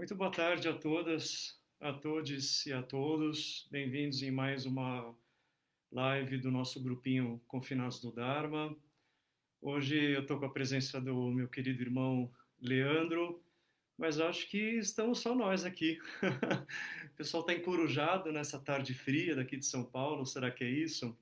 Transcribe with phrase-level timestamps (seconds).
[0.00, 3.68] Muito boa tarde a todas, a todos e a todos.
[3.70, 5.14] Bem-vindos em mais uma
[5.92, 8.74] live do nosso grupinho Confinados do Dharma.
[9.60, 13.44] Hoje eu estou com a presença do meu querido irmão Leandro,
[13.98, 15.98] mas acho que estamos só nós aqui.
[17.12, 21.14] o pessoal está encorujado nessa tarde fria daqui de São Paulo, será que é isso?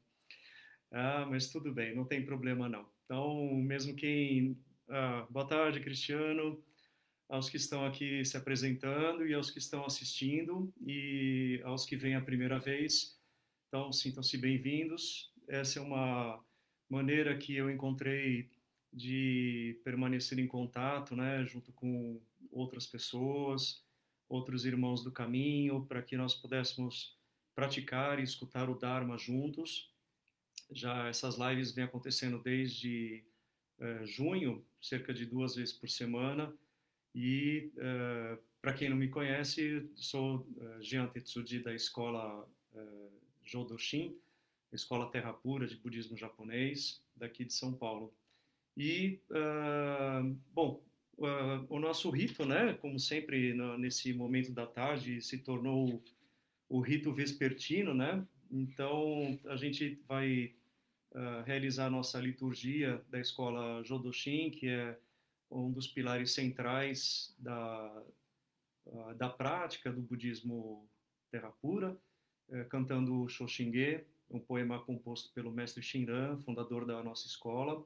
[0.93, 2.89] Ah, mas tudo bem, não tem problema não.
[3.05, 4.57] Então, mesmo quem.
[4.89, 6.63] Ah, boa tarde, Cristiano
[7.29, 12.15] aos que estão aqui se apresentando e aos que estão assistindo e aos que vêm
[12.15, 13.19] a primeira vez.
[13.69, 15.31] Então, sintam-se bem-vindos.
[15.47, 16.43] Essa é uma
[16.89, 18.49] maneira que eu encontrei
[18.91, 22.19] de permanecer em contato, né, junto com
[22.51, 23.85] outras pessoas,
[24.27, 27.15] outros irmãos do caminho, para que nós pudéssemos
[27.55, 29.93] praticar e escutar o Dharma juntos.
[30.71, 33.23] Já essas lives vêm acontecendo desde
[33.79, 36.57] eh, junho, cerca de duas vezes por semana
[37.21, 43.11] e, uh, para quem não me conhece, sou uh, Jean Tetsuji da escola uh,
[43.45, 44.17] Jodoshin,
[44.73, 48.15] Escola Terra Pura de Budismo Japonês, daqui de São Paulo.
[48.77, 50.81] E, uh, bom,
[51.69, 56.01] o nosso rito, né, como sempre no, nesse momento da tarde, se tornou
[56.69, 58.25] o rito vespertino, né?
[58.49, 60.55] Então, a gente vai
[61.45, 64.97] realizar a nossa liturgia da escola Jodoshin, que é
[65.51, 68.03] um dos pilares centrais da,
[69.17, 70.89] da prática do budismo
[71.31, 71.97] terra pura,
[72.51, 77.85] é, cantando Shoshinge, um poema composto pelo mestre Shinran, fundador da nossa escola,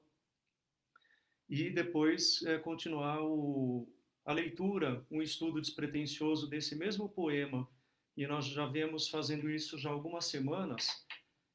[1.49, 3.89] e depois é, continuar o,
[4.25, 7.69] a leitura, um estudo despretensioso desse mesmo poema,
[8.17, 11.05] e nós já vemos fazendo isso já algumas semanas,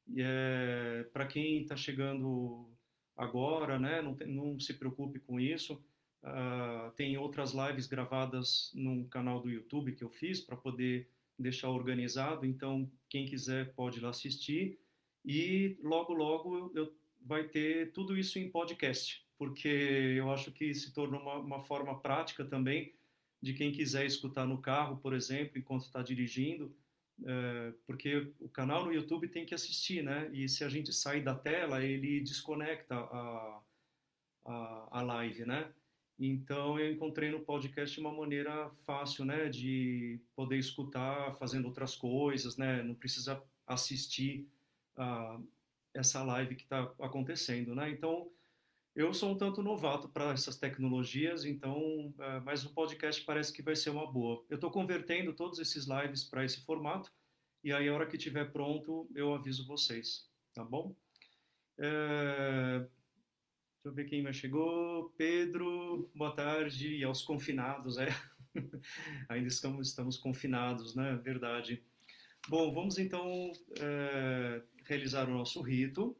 [0.06, 2.70] e é, para quem está chegando
[3.16, 5.82] agora, né, não, não se preocupe com isso,
[6.22, 11.70] Uh, tem outras lives gravadas num canal do YouTube que eu fiz para poder deixar
[11.70, 12.44] organizado.
[12.44, 14.78] Então, quem quiser pode ir lá assistir.
[15.24, 20.92] E logo, logo eu, vai ter tudo isso em podcast, porque eu acho que se
[20.92, 22.94] tornou uma, uma forma prática também
[23.40, 26.74] de quem quiser escutar no carro, por exemplo, enquanto está dirigindo.
[27.24, 30.30] É, porque o canal no YouTube tem que assistir, né?
[30.32, 33.60] E se a gente sair da tela, ele desconecta a,
[34.44, 35.72] a, a live, né?
[36.18, 42.56] Então eu encontrei no podcast uma maneira fácil, né, de poder escutar fazendo outras coisas,
[42.56, 44.48] né, não precisa assistir
[44.96, 45.46] uh,
[45.94, 47.90] essa live que está acontecendo, né.
[47.90, 48.28] Então
[48.96, 53.62] eu sou um tanto novato para essas tecnologias, então, uh, mas o podcast parece que
[53.62, 54.44] vai ser uma boa.
[54.50, 57.12] Eu estou convertendo todos esses lives para esse formato
[57.62, 60.96] e aí a hora que estiver pronto eu aviso vocês, tá bom?
[61.76, 62.97] Deixa
[63.88, 65.10] eu ver quem mais chegou.
[65.16, 66.96] Pedro, boa tarde.
[66.96, 68.08] E aos confinados, é.
[69.28, 71.18] Ainda estamos, estamos confinados, né?
[71.24, 71.82] Verdade.
[72.48, 73.50] Bom, vamos então
[73.80, 76.14] é, realizar o nosso rito.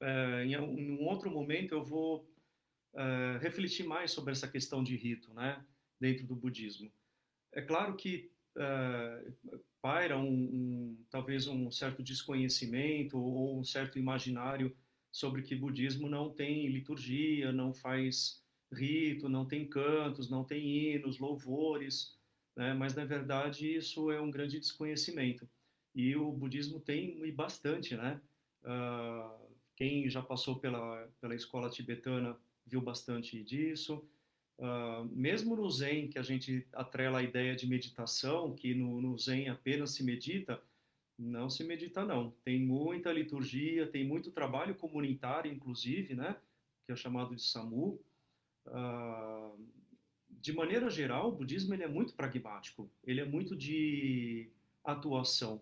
[0.00, 2.30] É, em um outro momento eu vou
[2.94, 5.64] é, refletir mais sobre essa questão de rito, né?
[5.98, 6.92] Dentro do budismo.
[7.52, 9.32] É claro que é,
[9.80, 14.76] paira um, um, talvez um certo desconhecimento ou um certo imaginário
[15.10, 21.18] sobre que budismo não tem liturgia, não faz rito, não tem cantos, não tem hinos,
[21.18, 22.16] louvores,
[22.56, 22.74] né?
[22.74, 25.48] mas na verdade isso é um grande desconhecimento.
[25.94, 28.20] E o budismo tem e bastante, né?
[28.62, 34.04] Uh, quem já passou pela, pela escola tibetana viu bastante disso.
[34.58, 39.16] Uh, mesmo no Zen, que a gente atrela a ideia de meditação, que no, no
[39.16, 40.60] Zen apenas se medita,
[41.18, 42.30] não se medita, não.
[42.44, 46.36] Tem muita liturgia, tem muito trabalho comunitário, inclusive, né?
[46.86, 48.00] Que é chamado de SAMU.
[48.66, 49.58] Uh,
[50.40, 52.88] de maneira geral, o budismo ele é muito pragmático.
[53.04, 54.48] Ele é muito de
[54.84, 55.60] atuação.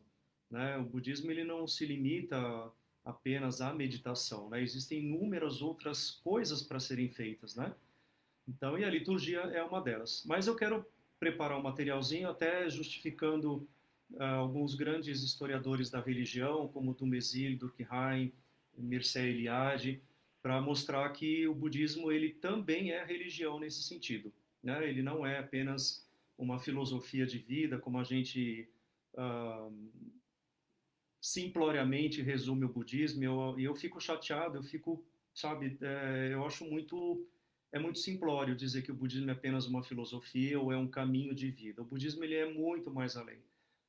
[0.51, 0.77] Né?
[0.77, 2.71] O budismo ele não se limita
[3.05, 4.51] apenas à meditação.
[4.51, 4.63] Né?
[4.63, 7.57] Existem inúmeras outras coisas para serem feitas.
[7.57, 7.75] Né?
[8.47, 10.23] Então, e a liturgia é uma delas.
[10.27, 10.85] Mas eu quero
[11.19, 13.67] preparar um materialzinho até justificando
[14.19, 18.33] alguns grandes historiadores da religião, como Dumézil, Durkheim,
[18.77, 20.03] Mircea Eliade,
[20.43, 24.33] para mostrar que o budismo ele também é religião nesse sentido.
[24.63, 24.89] Né?
[24.89, 26.07] Ele não é apenas
[26.39, 28.69] uma filosofia de vida, como a gente
[29.15, 29.73] uh,
[31.21, 33.23] simploriamente resume o budismo.
[33.23, 35.05] E eu, eu fico chateado, eu fico,
[35.35, 37.27] sabe, é, eu acho muito
[37.73, 41.35] é muito simplório dizer que o budismo é apenas uma filosofia ou é um caminho
[41.35, 41.83] de vida.
[41.83, 43.43] O budismo ele é muito mais além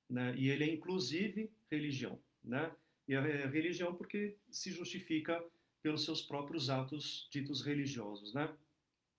[0.10, 0.34] né?
[0.38, 2.72] E ele é inclusive religião, né?
[3.08, 5.44] E a religião porque se justifica
[5.82, 8.54] pelos seus próprios atos ditos religiosos, né?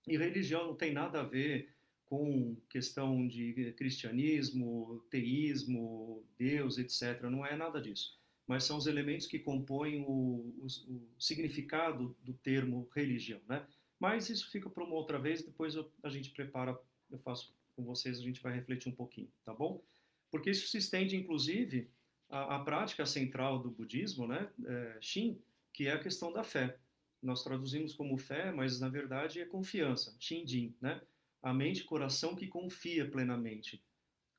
[0.07, 1.69] E religião não tem nada a ver
[2.05, 7.23] com questão de cristianismo, teísmo, Deus, etc.
[7.23, 8.17] Não é nada disso.
[8.47, 13.65] Mas são os elementos que compõem o, o, o significado do termo religião, né?
[13.99, 16.79] Mas isso fica para uma outra vez, depois eu, a gente prepara,
[17.11, 19.83] eu faço com vocês, a gente vai refletir um pouquinho, tá bom?
[20.31, 21.89] Porque isso se estende, inclusive,
[22.29, 25.41] à, à prática central do budismo, né, é, Shin,
[25.73, 26.77] que é a questão da fé.
[27.21, 31.01] Nós traduzimos como fé, mas na verdade é confiança, Shinjin, né?
[31.41, 33.81] A mente coração que confia plenamente.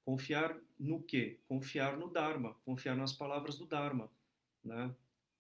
[0.05, 1.39] Confiar no quê?
[1.47, 4.11] Confiar no Dharma, confiar nas palavras do Dharma,
[4.65, 4.95] né?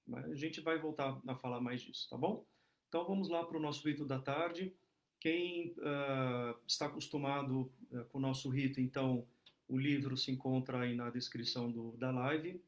[0.06, 2.44] Mas a gente vai voltar a falar mais disso, tá bom?
[2.88, 4.74] Então vamos lá para o nosso rito da tarde.
[5.18, 9.26] Quem uh, está acostumado uh, com o nosso rito, então
[9.70, 12.62] o livro se encontra aí na descrição do, da live.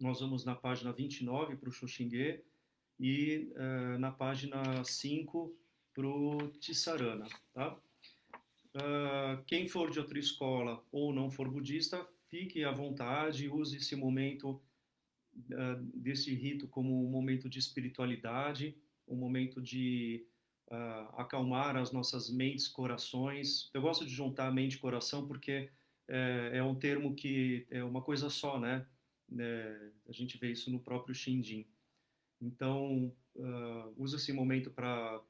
[0.00, 2.44] Nós vamos na página 29 para o Xoxingue
[2.98, 5.56] e uh, na página 5
[5.94, 7.26] para o Tissarana.
[7.52, 7.76] Tá?
[9.48, 14.62] quem for de outra escola ou não for budista, fique à vontade, use esse momento
[15.92, 18.76] desse rito como um momento de espiritualidade
[19.10, 20.24] um momento de
[20.68, 23.68] uh, acalmar as nossas mentes, corações.
[23.74, 25.68] Eu gosto de juntar mente e coração porque
[26.10, 28.86] é, é um termo que é uma coisa só, né?
[29.38, 31.66] É, a gente vê isso no próprio Shinjin.
[32.40, 35.22] Então, uh, usa esse momento para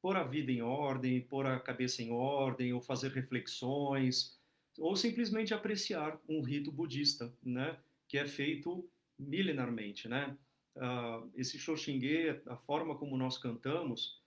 [0.00, 4.38] pôr a vida em ordem, pôr a cabeça em ordem, ou fazer reflexões,
[4.78, 7.78] ou simplesmente apreciar um rito budista, né?
[8.08, 10.36] Que é feito milenarmente, né?
[10.78, 14.20] uh, esse Xoxingue, a forma como nós cantamos,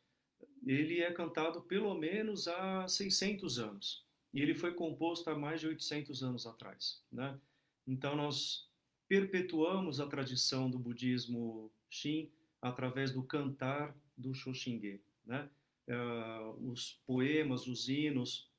[0.66, 4.06] ele é cantado pelo menos há 600 anos.
[4.34, 7.04] E ele foi composto há mais de 800 anos atrás.
[7.12, 7.38] Né?
[7.86, 8.70] Então, nós
[9.08, 15.02] perpetuamos a tradição do budismo Shin através do cantar do Xoxingue.
[15.26, 15.50] Né?
[15.88, 18.50] Uh, os poemas, os hinos,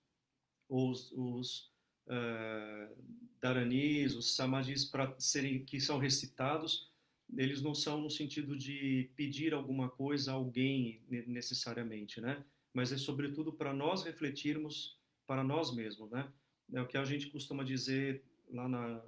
[0.69, 1.73] os, os
[2.07, 2.95] uh,
[3.41, 6.91] dharanis, os samadhis para serem, que são recitados,
[7.37, 12.45] eles não são no sentido de pedir alguma coisa a alguém necessariamente, né?
[12.75, 14.99] Mas é sobretudo para nós refletirmos
[15.33, 16.31] para nós mesmos, né?
[16.75, 19.03] É o que a gente costuma dizer lá na,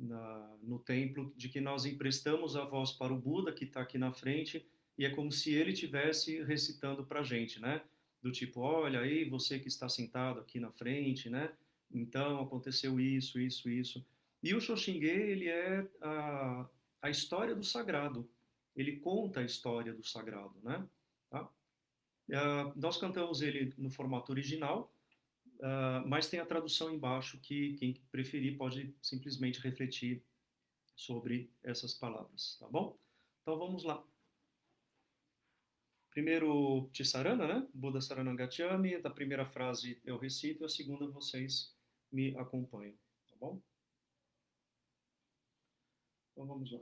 [0.00, 3.98] na, no templo, de que nós emprestamos a voz para o Buda que está aqui
[3.98, 4.66] na frente
[4.96, 7.82] e é como se ele tivesse recitando para a gente, né?
[8.22, 11.52] Do tipo, olha aí, você que está sentado aqui na frente, né?
[11.92, 14.02] Então aconteceu isso, isso, isso.
[14.42, 16.66] E o Xoxingue, ele é a,
[17.02, 18.26] a história do sagrado.
[18.74, 20.82] Ele conta a história do sagrado, né?
[21.28, 21.42] Tá?
[21.42, 24.90] Uh, nós cantamos ele no formato original,
[25.62, 30.22] uh, mas tem a tradução embaixo que quem preferir pode simplesmente refletir
[30.94, 32.98] sobre essas palavras, tá bom?
[33.40, 34.04] Então vamos lá.
[36.10, 37.68] Primeiro, Tisarana, né?
[37.72, 39.00] Buda Saranangachami.
[39.00, 41.74] Da primeira frase eu recito, a segunda vocês
[42.12, 42.94] me acompanham,
[43.30, 43.62] tá bom?
[46.32, 46.80] Então vamos lá.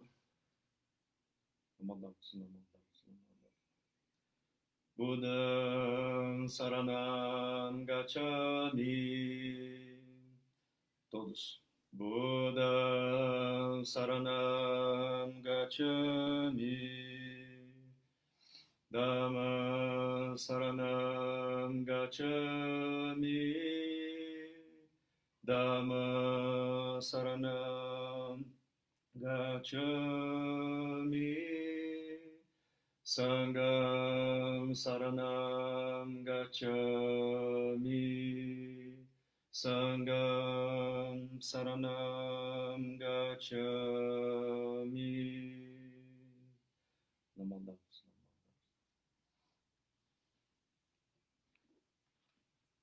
[5.01, 8.93] Buddha Saranam Gacchami.
[11.11, 11.61] Todos.
[11.91, 16.77] Buddha Saranam Gacchami.
[18.93, 23.55] Dhamma Saranam Gacchami.
[25.49, 28.45] Dhamma Saranam
[29.19, 30.71] gacchami
[33.11, 38.07] Sangam saranam gacchami
[39.51, 43.91] Sangam saranam gacchami
[47.37, 48.07] Namandamus.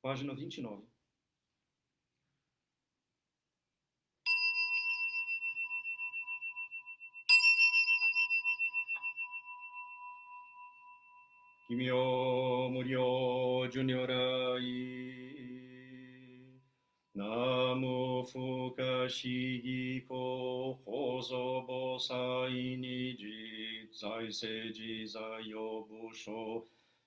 [0.01, 0.96] Página 29.
[11.77, 11.95] 妙
[12.69, 12.99] 無量
[13.69, 14.15] 寿如ラ
[17.13, 19.27] ナム不可思
[19.61, 26.65] 議法法祖母祭に実財政自在用武将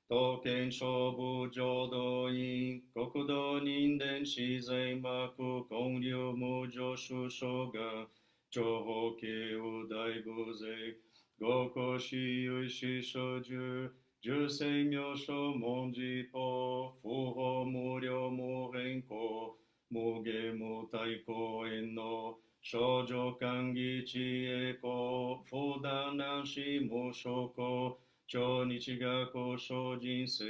[0.09, 0.87] 刀剣勝
[1.17, 8.07] 負浄土院国土人伝自然幕根流無助首相が
[8.53, 10.97] 長方形を大御税
[11.41, 11.99] 五個
[14.23, 19.57] 十世妙所文字法、不法無量無変更、
[19.89, 30.45] 無下無体公園の少女歓喜知恵公、不断なし無証拠、超日が交渉人生、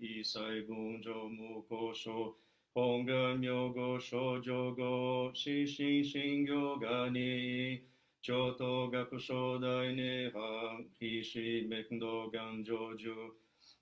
[0.00, 2.34] 異彩群上無交渉、
[2.72, 7.89] 本願名号症状後、心身心行がに、
[8.22, 13.34] 超等学章大涅槃、必死滅道願成就、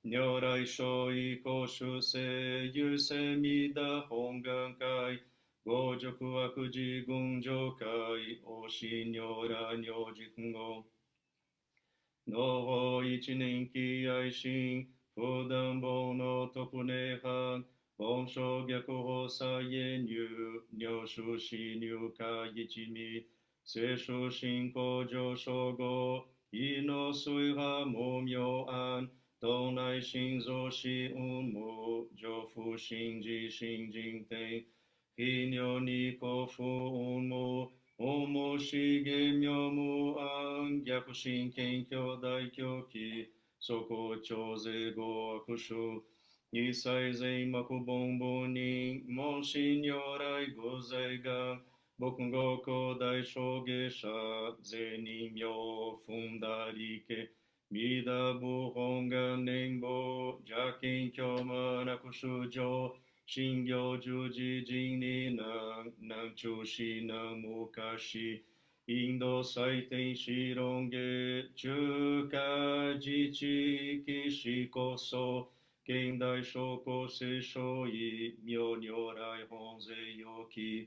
[0.03, 5.19] 如来所意公主世、優勢未打本願会、
[5.65, 7.85] 五辱悪事群上会、
[8.45, 10.85] おし如来如実語、
[12.29, 17.65] の法一年期愛心、不断法の特涅槃、
[17.97, 23.27] 本書逆法作言入、入手死入化一味、
[23.71, 29.11] 聖書信仰上昇後、意の水波無明安、
[29.43, 34.65] 東内心臓死運無、上不信自信人天、
[35.15, 46.03] 非尿に古不運無、重しげ妙無安、逆心謙虚大狂気、そこ超税合悪書、
[46.51, 51.61] 一切税幕本母人、門心如来御在願、
[52.01, 57.29] Bokungoko Daisho Gesha Zeninyo Fundarike
[57.73, 62.93] Mida Buhonga Nenbo Jakinkyo Manakushujo
[63.27, 68.43] Shingyo Juji Jinni Nan Nanchushi Namukashi
[68.87, 75.47] Indo Saiten Shironge Chuka Jichi Kishikoso
[75.89, 80.87] Kendai Shoko Seisho Yi Myo Nyorai Honze Yoki.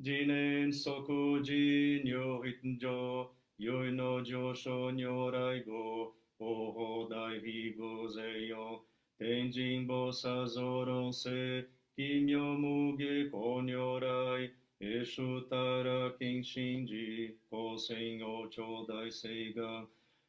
[0.00, 0.88] 次年即
[1.42, 8.54] 時入筆上、良いの上昇如来語、法法大非偶税四、
[9.18, 19.88] 天神菩薩増論世、奇妙無下公如来、エシュタラ金神寺、高専王朝大聖願、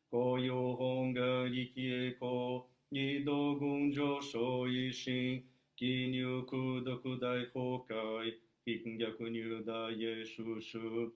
[0.10, 5.44] 公用本願力栄光、二道群上昇維新、
[5.78, 8.34] 記入空毒大崩壊、
[8.65, 11.15] 貧逆入大耶稣主、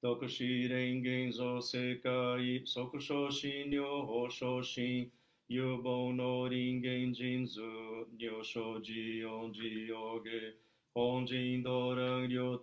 [0.00, 5.10] 特使連現像世界、即昇進両方昇進、
[5.48, 7.60] 有望の人間人図、
[8.18, 8.92] 入所自
[9.26, 10.30] 音自用下、
[10.92, 12.56] 本人道乱両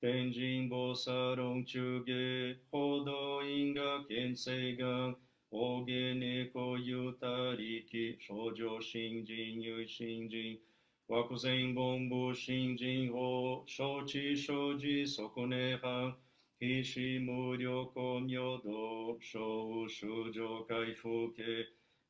[0.00, 5.16] 天神菩薩論中下、報道院が県政が、
[5.50, 10.60] 大げ猫ゆたりき、少女新人有新人、
[11.08, 16.14] 惑前本部新人法、承知承知こね犯、
[16.60, 21.42] 必死無料公明道、小修上回復系、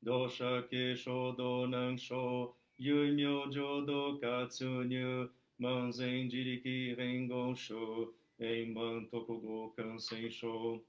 [0.04, 10.80] 土砂系小道南小、有名浄土活入、manzen diriki rengonsho, Gokan Sen kansensho.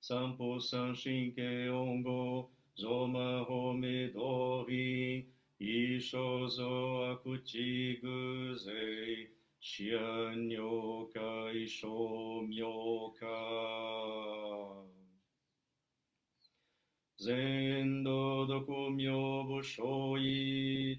[0.00, 5.26] Sampo sanshinke ongo, zoma home dori,
[5.60, 9.28] isho zo akuchi guzei,
[9.60, 13.36] shianyoka isho myoka.
[17.18, 20.98] Zendo dokumyo bushoi,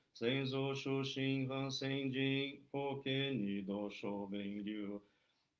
[0.13, 5.01] 先祖出身反先人、法家二道小弁流、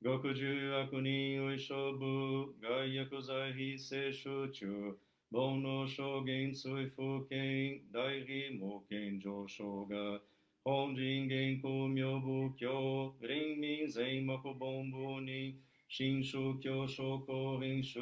[0.04, 4.98] 極重悪人為勝負、外薬罪非正集中、
[5.32, 10.22] 煩悩証言追復権、大非無権上昇が、
[10.64, 15.56] 本人現行名仏教、臨民全幕本部に、
[15.88, 18.00] 新宗教商工編集、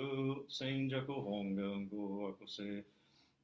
[0.49, 2.83] 戦弱本願語悪性、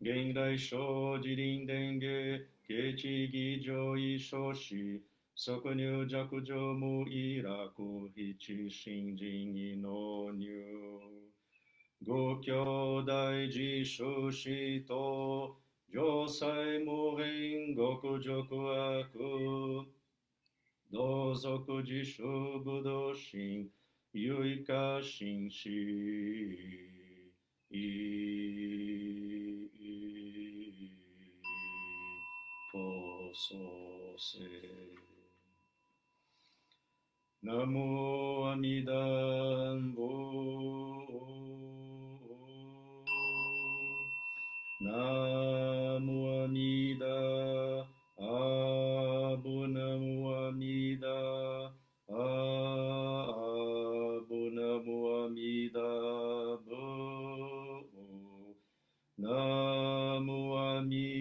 [0.02, 5.00] 現代小自林伝芸ケチギジョイシソシ、
[5.36, 12.08] ソクニュジャクジョムイラクヒチシンジンイノニュー。
[12.08, 15.60] ゴキョダイジソシト、
[15.92, 19.20] ジョサイモウリンゴクジョクワク。
[20.92, 23.70] ドゾクジショブドシン、
[24.12, 26.96] ユイカシンシー。
[33.36, 34.40] so se.
[37.44, 39.04] Namo Amida
[44.80, 47.16] Namo Amida.
[48.18, 51.18] Abu Namo Amida.
[52.10, 53.20] Abu
[54.56, 55.88] Namo Amida.
[59.18, 61.15] Namo Amida.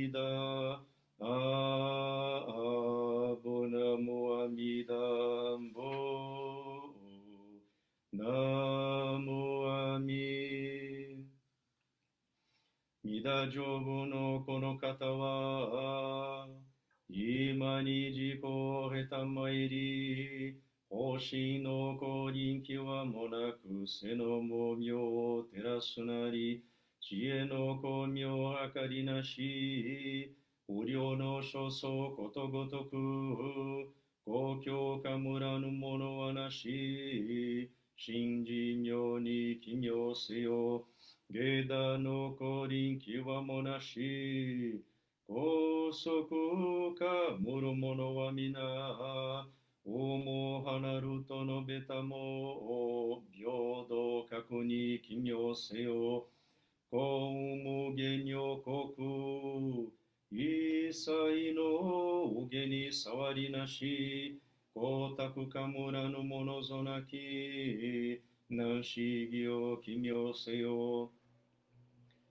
[8.34, 9.62] Namo
[9.94, 11.22] Amida.
[13.04, 16.48] mida 成部のこの方は、
[17.08, 20.58] 今に自己を経たまいり、
[20.90, 26.64] 星の子人気はもなく、背のもみを照らすなり、
[27.00, 30.34] 知恵の光明あかりなし、
[30.66, 33.92] 不良の所相ことごとく、
[34.24, 40.84] 公共か村のものはなし、信じ妙に奇妙せよ、
[41.30, 44.82] 下駄の降臨気はもなし、
[45.26, 47.04] 高速か
[47.40, 48.60] むる者は皆、
[49.86, 53.50] おも離ると述べたも、平
[53.88, 56.26] 等確に奇妙せよ、
[56.90, 59.92] 公無下女国、
[60.30, 64.40] 一切の上に触りなし、
[64.76, 71.12] 光沢か村の者ぞなき、なしぎを奇妙せよ。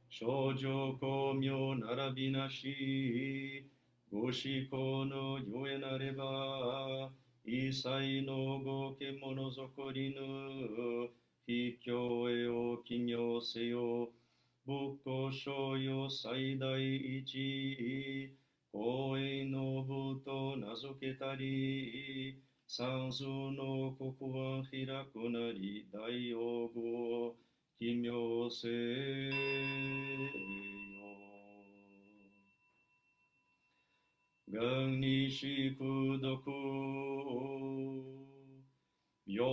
[0.10, 3.66] 少女公明並びなし、
[4.12, 4.34] ご思
[4.70, 7.12] 考のゆえなれば、
[7.46, 11.10] 一切のごけものぞこりぬ、
[11.48, 14.10] 非教へを奇妙せよ。
[14.66, 18.36] 仏教所よ最大一、
[18.74, 26.82] 公営の部と名付けたり、三数の国は開くなり、大王語
[27.28, 27.36] を
[27.80, 29.32] 奇妙せよ。
[34.52, 36.42] 願にしく読、
[39.28, 39.46] 平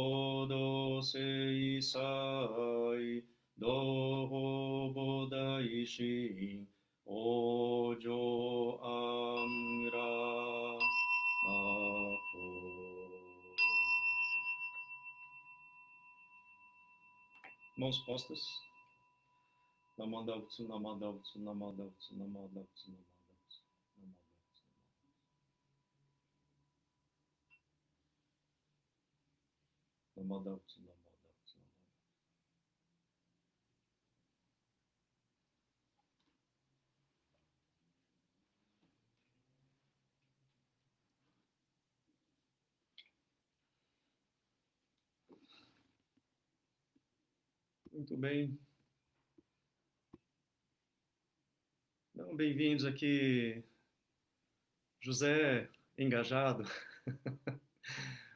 [0.49, 2.01] 等聖祭、
[3.59, 6.67] 同法大神、
[17.77, 18.39] Mãos postas.
[19.99, 23.65] Namada Utsu, Namada Utsu, Namada Utsu, Namada Utsu, Namada Utsu,
[30.17, 30.90] Namada Utsu.
[48.01, 48.59] Muito bem.
[52.15, 53.63] Então, bem-vindos aqui,
[55.03, 56.65] José Engajado.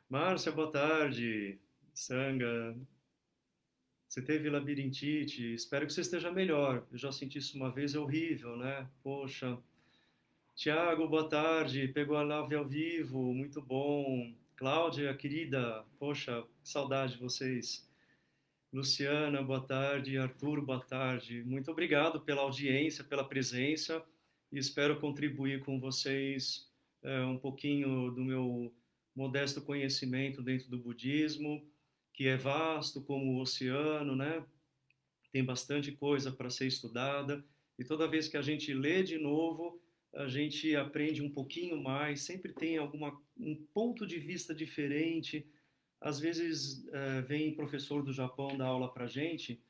[0.07, 1.59] Márcia, boa tarde.
[1.95, 2.77] Sanga,
[4.07, 6.87] você teve labirintite, espero que você esteja melhor.
[6.93, 8.87] Eu já senti isso uma vez, é horrível, né?
[9.03, 9.59] Poxa.
[10.55, 11.89] Tiago, boa tarde.
[11.89, 14.31] Pegou a live ao vivo, muito bom.
[14.57, 17.94] Cláudia, querida, poxa, que saudade de vocês.
[18.75, 20.19] Luciana, boa tarde.
[20.19, 21.45] Arthur, boa tarde.
[21.45, 24.05] Muito obrigado pela audiência, pela presença
[24.51, 26.69] e espero contribuir com vocês
[27.01, 28.75] é, um pouquinho do meu
[29.15, 31.65] modesto conhecimento dentro do budismo,
[32.13, 34.45] que é vasto como o oceano, né?
[35.31, 37.45] Tem bastante coisa para ser estudada
[37.79, 39.81] e toda vez que a gente lê de novo,
[40.13, 45.47] a gente aprende um pouquinho mais, sempre tem alguma um ponto de vista diferente
[46.05, 49.61] às vezes é, vem professor do Japão dar aula para gente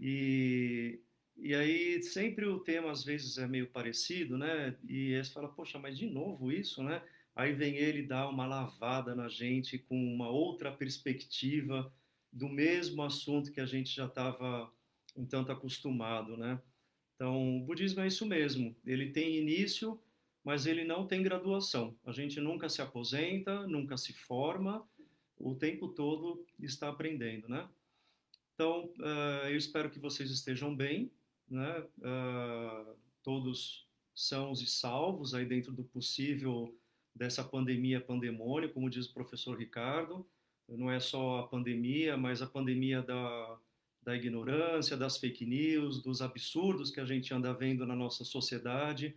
[0.00, 0.98] e
[1.36, 4.76] e aí sempre o tema às vezes é meio parecido, né?
[4.88, 7.02] E você fala, poxa, mas de novo isso, né?
[7.34, 11.92] Aí vem ele dar uma lavada na gente com uma outra perspectiva
[12.32, 14.72] do mesmo assunto que a gente já estava
[15.16, 16.60] um tanto acostumado, né?
[17.16, 18.76] Então, o budismo é isso mesmo.
[18.86, 20.00] Ele tem início
[20.44, 21.96] mas ele não tem graduação.
[22.04, 24.86] A gente nunca se aposenta, nunca se forma,
[25.44, 27.68] o tempo todo está aprendendo, né?
[28.54, 31.10] Então, uh, eu espero que vocês estejam bem,
[31.50, 31.84] né?
[31.98, 36.74] Uh, todos sãos e salvos aí dentro do possível
[37.14, 40.26] dessa pandemia pandemônio, como diz o professor Ricardo.
[40.66, 43.58] Não é só a pandemia, mas a pandemia da,
[44.02, 49.14] da ignorância, das fake news, dos absurdos que a gente anda vendo na nossa sociedade,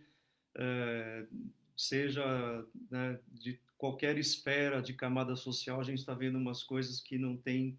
[0.54, 1.26] é,
[1.74, 7.16] seja né, de qualquer esfera de camada social, a gente está vendo umas coisas que
[7.16, 7.78] não tem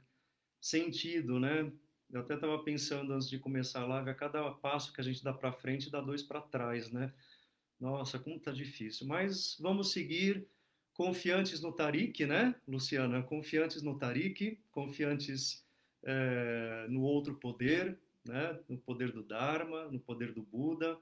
[0.60, 1.72] sentido, né?
[2.10, 5.24] Eu até estava pensando antes de começar a live, a cada passo que a gente
[5.24, 7.14] dá para frente, dá dois para trás, né?
[7.80, 9.06] Nossa, como tá difícil.
[9.06, 10.48] Mas vamos seguir
[10.94, 13.22] confiantes no Tariq, né, Luciana?
[13.22, 15.66] Confiantes no Tariq, confiantes
[16.04, 18.58] é, no outro poder, né?
[18.68, 20.98] No poder do Dharma, no poder do Buda.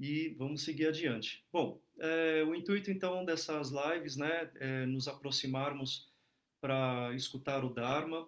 [0.00, 1.44] E vamos seguir adiante.
[1.52, 6.10] Bom, é, o intuito então dessas lives, né, é nos aproximarmos
[6.58, 8.26] para escutar o Dharma,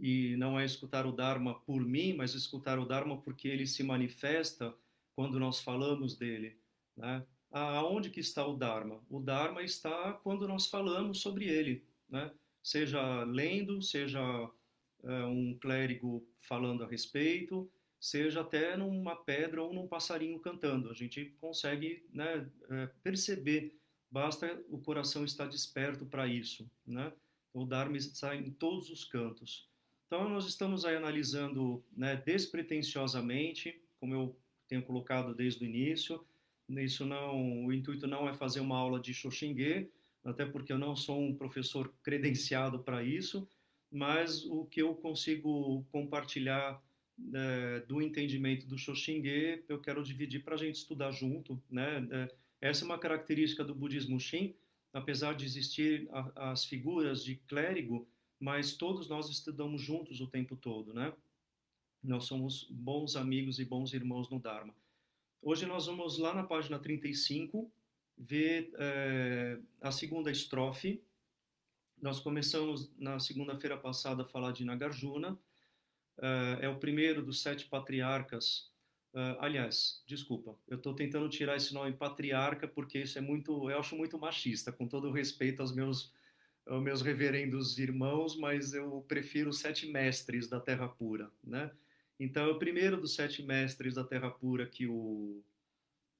[0.00, 3.82] e não é escutar o Dharma por mim, mas escutar o Dharma porque ele se
[3.82, 4.72] manifesta
[5.16, 6.56] quando nós falamos dele.
[6.96, 7.26] Né?
[7.50, 9.00] Aonde que está o Dharma?
[9.10, 12.30] O Dharma está quando nós falamos sobre ele, né?
[12.62, 14.20] seja lendo, seja
[15.02, 17.68] é, um clérigo falando a respeito,
[18.00, 20.90] seja até numa pedra ou num passarinho cantando.
[20.90, 23.74] A gente consegue né, é, perceber,
[24.10, 26.70] basta o coração estar desperto para isso.
[26.86, 27.12] Né?
[27.52, 29.68] O Dharma está em todos os cantos.
[30.06, 36.24] Então, nós estamos aí analisando né, despretensiosamente, como eu tenho colocado desde o início.
[36.68, 39.90] Isso não, o intuito não é fazer uma aula de Xoxingue,
[40.24, 43.48] até porque eu não sou um professor credenciado para isso,
[43.90, 46.82] mas o que eu consigo compartilhar
[47.34, 51.60] é, do entendimento do Xoxingue, eu quero dividir para a gente estudar junto.
[51.70, 52.06] Né?
[52.10, 54.54] É, essa é uma característica do budismo Shin,
[54.92, 58.08] apesar de existir a, as figuras de clérigo,
[58.40, 61.12] mas todos nós estudamos juntos o tempo todo, né?
[62.02, 64.72] Nós somos bons amigos e bons irmãos no Dharma.
[65.42, 67.70] Hoje nós vamos lá na página 35
[68.16, 71.02] ver é, a segunda estrofe.
[72.00, 75.38] Nós começamos na segunda-feira passada a falar de Nagarjuna.
[76.20, 78.70] É, é o primeiro dos sete patriarcas.
[79.14, 83.78] É, aliás, desculpa, eu estou tentando tirar esse nome patriarca porque isso é muito, eu
[83.78, 86.12] acho muito machista, com todo respeito aos meus
[86.66, 91.70] aos meus reverendos irmãos, mas eu prefiro os sete mestres da Terra Pura, né?
[92.20, 95.40] Então, é o primeiro dos sete mestres da Terra Pura que o,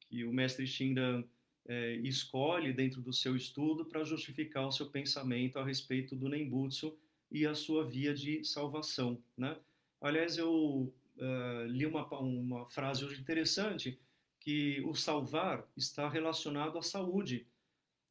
[0.08, 1.24] que o mestre Shinran
[1.66, 6.96] é, escolhe dentro do seu estudo para justificar o seu pensamento a respeito do Nembutsu
[7.30, 9.56] e a sua via de salvação, né?
[10.00, 14.00] Aliás, eu uh, li uma, uma frase hoje interessante,
[14.40, 17.46] que o salvar está relacionado à saúde,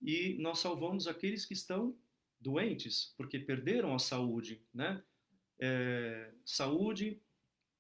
[0.02, 1.96] e nós salvamos aqueles que estão
[2.40, 5.02] doentes porque perderam a saúde, né?
[5.60, 7.20] É, saúde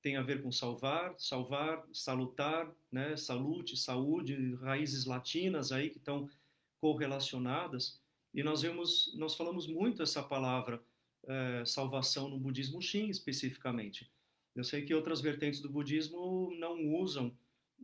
[0.01, 3.15] tem a ver com salvar, salvar, salutar, né?
[3.17, 6.29] Salute, saúde, raízes latinas aí que estão
[6.79, 8.01] correlacionadas.
[8.33, 10.81] E nós vemos, nós falamos muito essa palavra
[11.27, 14.09] é, salvação no budismo Shin especificamente.
[14.55, 17.35] Eu sei que outras vertentes do budismo não usam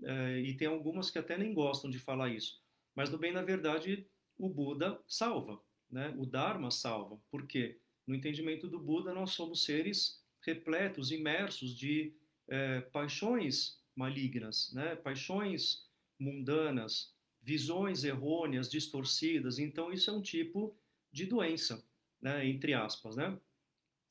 [0.03, 2.62] é, e tem algumas que até nem gostam de falar isso.
[2.95, 6.13] Mas no bem na verdade o Buda salva, né?
[6.17, 7.19] O Dharma salva.
[7.29, 7.77] Por quê?
[8.06, 12.13] No entendimento do Buda, nós somos seres repletos, imersos de
[12.47, 14.95] é, paixões malignas, né?
[14.95, 15.88] paixões
[16.19, 19.60] mundanas, visões errôneas, distorcidas.
[19.60, 20.75] Então, isso é um tipo
[21.12, 21.86] de doença,
[22.23, 22.47] né?
[22.47, 23.15] entre aspas.
[23.15, 23.38] Né?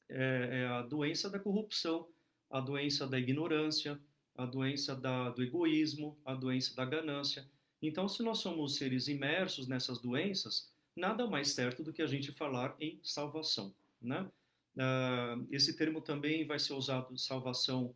[0.09, 2.07] É, é a doença da corrupção,
[2.51, 3.99] a doença da ignorância,
[4.37, 7.49] a doença da, do egoísmo, a doença da ganância.
[7.81, 12.31] Então, se nós somos seres imersos nessas doenças, nada mais certo do que a gente
[12.31, 13.75] falar em salvação.
[14.01, 14.29] Né?
[14.77, 17.95] Uh, esse termo também vai ser usado salvação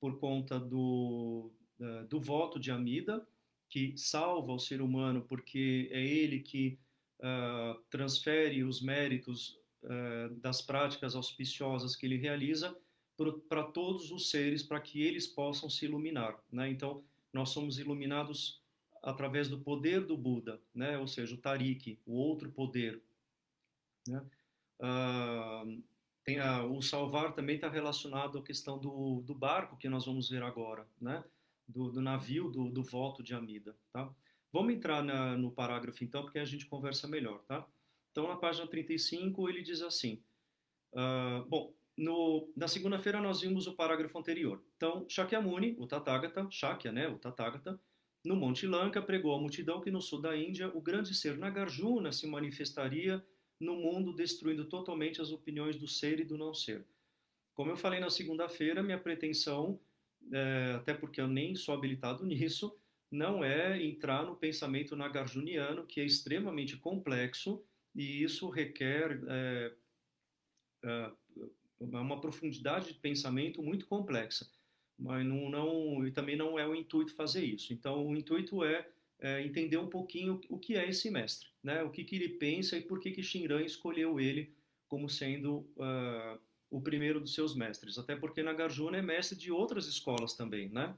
[0.00, 3.26] por conta do, uh, do voto de Amida,
[3.68, 6.78] que salva o ser humano porque é ele que
[7.20, 9.58] uh, transfere os méritos
[10.40, 12.76] das práticas auspiciosas que ele realiza
[13.48, 16.38] para todos os seres, para que eles possam se iluminar.
[16.52, 16.68] Né?
[16.70, 17.02] Então,
[17.32, 18.60] nós somos iluminados
[19.02, 20.98] através do poder do Buda, né?
[20.98, 23.02] ou seja, o Tariq, o outro poder.
[24.06, 24.22] Né?
[24.80, 25.82] Uh,
[26.24, 30.28] tem a, o salvar também está relacionado à questão do, do barco que nós vamos
[30.28, 31.24] ver agora, né?
[31.66, 33.74] do, do navio do, do voto de Amida.
[33.92, 34.12] Tá?
[34.52, 37.42] Vamos entrar na, no parágrafo então, porque a gente conversa melhor.
[37.44, 37.66] Tá?
[38.10, 40.22] Então, na página 35, ele diz assim:
[40.94, 44.62] uh, Bom, no, na segunda-feira nós vimos o parágrafo anterior.
[44.76, 47.80] Então, Shakyamuni, o Tathagata, Shakya, né, o Tathagata,
[48.24, 52.12] No Monte Lanka, pregou à multidão que no sul da Índia o grande ser Nagarjuna
[52.12, 53.24] se manifestaria
[53.58, 56.84] no mundo, destruindo totalmente as opiniões do ser e do não ser.
[57.54, 59.80] Como eu falei na segunda-feira, minha pretensão,
[60.30, 62.76] é, até porque eu nem sou habilitado nisso,
[63.10, 67.62] não é entrar no pensamento nagarjuniano, que é extremamente complexo
[67.94, 69.72] e isso requer é,
[70.84, 71.12] é,
[71.80, 74.48] uma profundidade de pensamento muito complexa.
[74.98, 77.72] Mas não, não, e também não é o intuito fazer isso.
[77.72, 78.88] Então, o intuito é,
[79.20, 81.82] é entender um pouquinho o que é esse mestre, né?
[81.82, 84.54] o que, que ele pensa e por que, que Shinran escolheu ele
[84.88, 86.38] como sendo uh,
[86.70, 87.98] o primeiro dos seus mestres.
[87.98, 90.94] Até porque Nagarjuna é mestre de outras escolas também, né?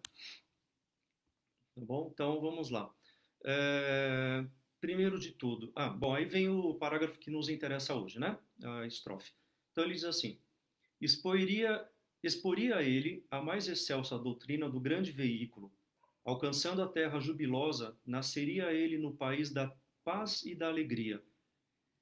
[1.79, 2.11] Tá bom?
[2.13, 2.93] Então, vamos lá.
[3.45, 4.45] É,
[4.81, 8.37] primeiro de tudo, ah, bom, aí vem o parágrafo que nos interessa hoje, né?
[8.65, 9.31] A estrofe.
[9.71, 10.41] Então ele diz assim:
[11.01, 11.89] exporia,
[12.21, 15.73] exporia ele a mais excelsa doutrina do grande veículo,
[16.25, 21.23] alcançando a terra jubilosa, nasceria ele no país da paz e da alegria.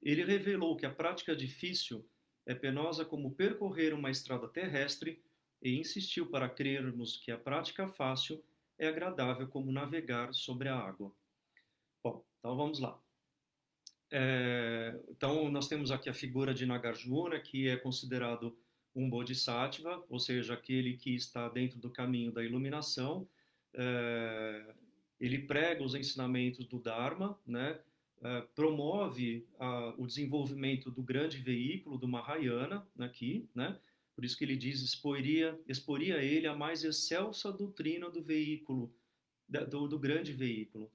[0.01, 2.03] Ele revelou que a prática difícil
[2.47, 5.21] é penosa como percorrer uma estrada terrestre
[5.61, 8.43] e insistiu para crermos que a prática fácil
[8.77, 11.11] é agradável como navegar sobre a água.
[12.03, 12.99] Bom, então vamos lá.
[14.09, 18.57] É, então, nós temos aqui a figura de Nagarjuna, que é considerado
[18.95, 23.27] um Bodhisattva, ou seja, aquele que está dentro do caminho da iluminação.
[23.73, 24.73] É,
[25.19, 27.79] ele prega os ensinamentos do Dharma, né?
[28.23, 33.77] É, promove a, o desenvolvimento do grande veículo do Mahayana aqui, né?
[34.17, 38.91] Por isso que ele diz, exporia, exporia ele a mais excelsa doutrina do veículo,
[39.47, 40.91] do, do grande veículo.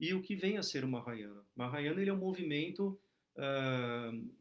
[0.00, 1.44] E o que vem a ser o Mahayana?
[1.54, 2.98] Mahayana ele é um movimento
[3.36, 4.32] uh,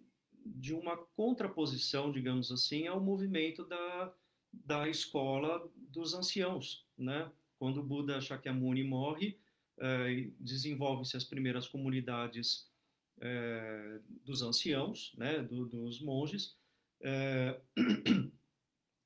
[0.46, 4.14] de uma contraposição, digamos assim, ao movimento da,
[4.54, 6.88] da escola dos anciãos.
[6.98, 7.30] Né?
[7.60, 9.38] Quando o Buda Shakyamuni morre,
[9.78, 12.72] uh, desenvolvem-se as primeiras comunidades
[13.18, 15.40] uh, dos anciãos, né?
[15.44, 16.56] Do, dos monges,
[17.04, 17.60] é,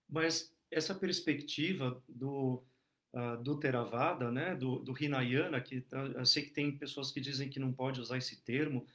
[0.10, 2.64] mas essa perspectiva do,
[3.14, 7.22] uh, do Theravada, né, do, do Hinayana, que tá, eu sei que tem pessoas que
[7.22, 8.86] dizem que não pode usar esse termo,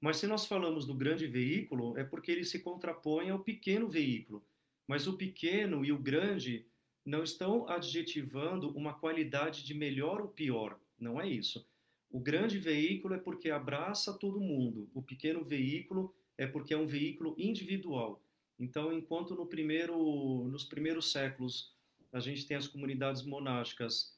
[0.00, 4.44] mas se nós falamos do grande veículo, é porque ele se contrapõe ao pequeno veículo.
[4.86, 6.66] Mas o pequeno e o grande
[7.04, 10.78] não estão adjetivando uma qualidade de melhor ou pior.
[10.98, 11.66] Não é isso.
[12.10, 14.90] O grande veículo é porque abraça todo mundo.
[14.92, 18.20] O pequeno veículo é porque é um veículo individual.
[18.62, 21.74] Então, enquanto no primeiro, nos primeiros séculos
[22.12, 24.16] a gente tem as comunidades monásticas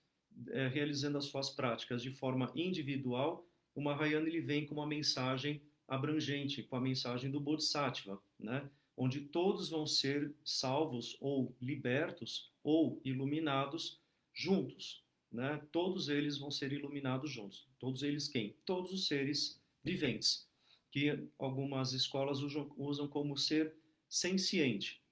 [0.48, 5.62] é, realizando as suas práticas de forma individual, o Mahayana ele vem com uma mensagem
[5.88, 8.68] abrangente, com a mensagem do Bodhisattva, né?
[8.96, 13.98] onde todos vão ser salvos ou libertos ou iluminados
[14.34, 15.02] juntos.
[15.32, 15.58] Né?
[15.72, 17.66] Todos eles vão ser iluminados juntos.
[17.78, 18.54] Todos eles quem?
[18.66, 20.46] Todos os seres viventes,
[20.90, 23.74] que algumas escolas usam, como ser
[24.14, 25.02] senciente.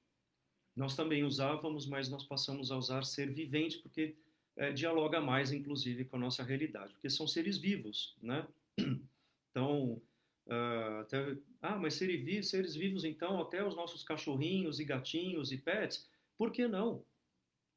[0.76, 4.14] Nós também usávamos, mas nós passamos a usar ser vivente, porque
[4.56, 8.46] é, dialoga mais, inclusive, com a nossa realidade, porque são seres vivos, né?
[9.54, 10.00] Então,
[10.46, 15.58] uh, até, ah, mas seres, seres vivos, então, até os nossos cachorrinhos e gatinhos e
[15.58, 17.04] pets, por que não?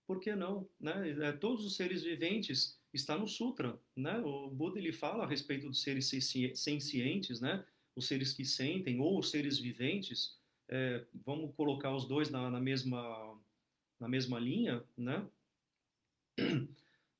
[0.07, 0.65] Por que não?
[0.79, 1.09] Né?
[1.19, 4.19] É, todos os seres viventes está no Sutra, né?
[4.19, 6.09] O Buda ele fala a respeito dos seres
[6.53, 7.65] sencientes, né?
[7.93, 12.59] Os seres que sentem ou os seres viventes é, vamos colocar os dois na, na,
[12.59, 13.39] mesma,
[13.99, 15.27] na mesma linha, né?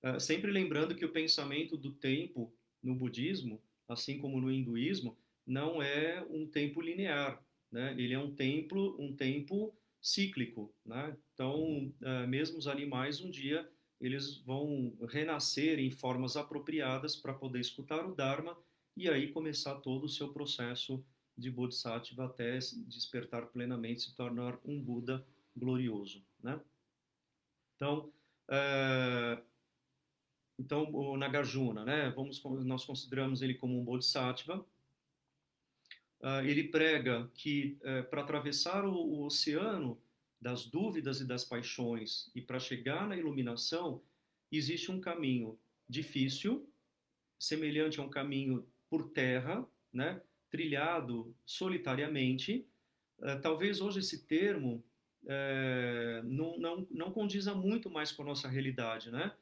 [0.03, 2.53] É, sempre lembrando que o pensamento do tempo
[2.83, 7.95] no budismo, assim como no hinduísmo, não é um tempo linear, né?
[7.97, 11.17] Ele é um tempo, um tempo cíclico, né?
[11.33, 13.67] Então, é, mesmo os animais um dia
[13.99, 18.55] eles vão renascer em formas apropriadas para poder escutar o Dharma
[18.95, 21.03] e aí começar todo o seu processo
[21.37, 26.59] de Bodhisattva até despertar plenamente, se tornar um Buda glorioso, né?
[27.75, 28.11] Então,
[28.49, 29.41] é,
[30.57, 32.09] então o Nagarjuna, né?
[32.11, 34.65] Vamos, nós consideramos ele como um Bodhisattva.
[36.21, 40.01] Uh, ele prega que uh, para atravessar o, o oceano
[40.41, 44.01] das dúvidas e das paixões e para chegar na iluminação
[44.51, 46.67] existe um caminho difícil,
[47.37, 50.21] semelhante a um caminho por terra, né?
[50.55, 52.65] Trilhado solitariamente.
[53.19, 54.81] Uh, talvez hoje esse termo
[55.23, 59.33] uh, não, não, não condiza muito mais com a nossa realidade, né?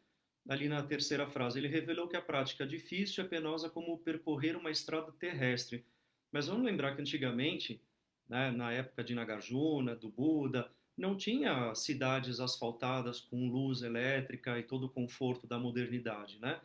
[0.50, 4.72] Ali na terceira frase, ele revelou que a prática difícil é penosa como percorrer uma
[4.72, 5.86] estrada terrestre.
[6.32, 7.80] Mas vamos lembrar que antigamente,
[8.28, 14.64] né, na época de Nagarjuna, do Buda, não tinha cidades asfaltadas com luz elétrica e
[14.64, 16.60] todo o conforto da modernidade, né?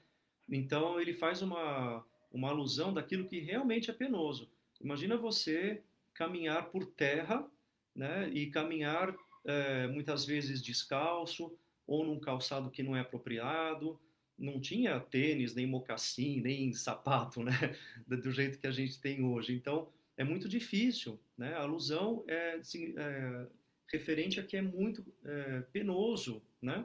[0.49, 4.51] Então ele faz uma, uma alusão daquilo que realmente é penoso.
[4.81, 5.83] Imagina você
[6.15, 7.49] caminhar por terra,
[7.95, 9.15] né, e caminhar
[9.45, 11.53] é, muitas vezes descalço
[11.87, 13.99] ou num calçado que não é apropriado.
[14.39, 19.53] Não tinha tênis, nem mocassim, nem sapato, né, do jeito que a gente tem hoje.
[19.53, 21.55] Então é muito difícil, né?
[21.55, 22.61] A alusão é,
[22.97, 23.47] é
[23.87, 26.85] referente a que é muito é, penoso, né?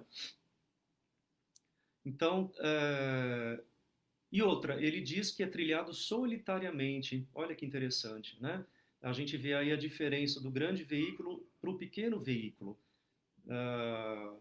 [2.05, 3.59] Então, é,
[4.33, 7.27] e outra, ele diz que é trilhado solitariamente.
[7.35, 8.65] Olha que interessante, né?
[8.99, 12.75] A gente vê aí a diferença do grande veículo para o pequeno veículo.
[13.45, 14.35] Uh,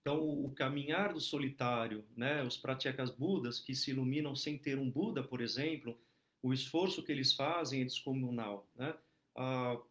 [0.00, 2.42] então, o caminhar do solitário, né?
[2.42, 5.94] Os pratyakas budas que se iluminam sem ter um Buda, por exemplo,
[6.42, 8.94] o esforço que eles fazem é descomunal, né?
[9.36, 9.84] Uh,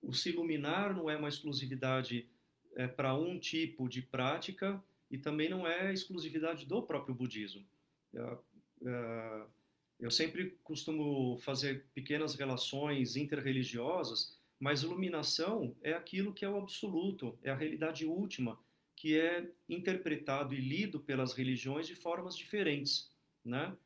[0.00, 2.28] o se iluminar não é uma exclusividade
[2.76, 4.80] é, para um tipo de prática
[5.10, 7.66] e também não é exclusividade do próprio budismo.
[8.14, 8.38] Uh,
[8.82, 9.50] uh,
[9.98, 17.38] eu sempre costumo fazer pequenas relações interreligiosas, mas iluminação é aquilo que é o absoluto,
[17.42, 18.58] é a realidade última,
[18.96, 23.10] que é interpretado e lido pelas religiões de formas diferentes,
[23.44, 23.76] né?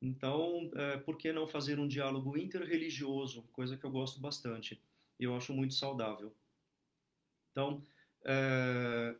[0.00, 4.80] Então, é, por que não fazer um diálogo interreligioso, coisa que eu gosto bastante
[5.18, 6.34] e eu acho muito saudável.
[7.52, 7.82] Então,
[8.24, 9.14] é,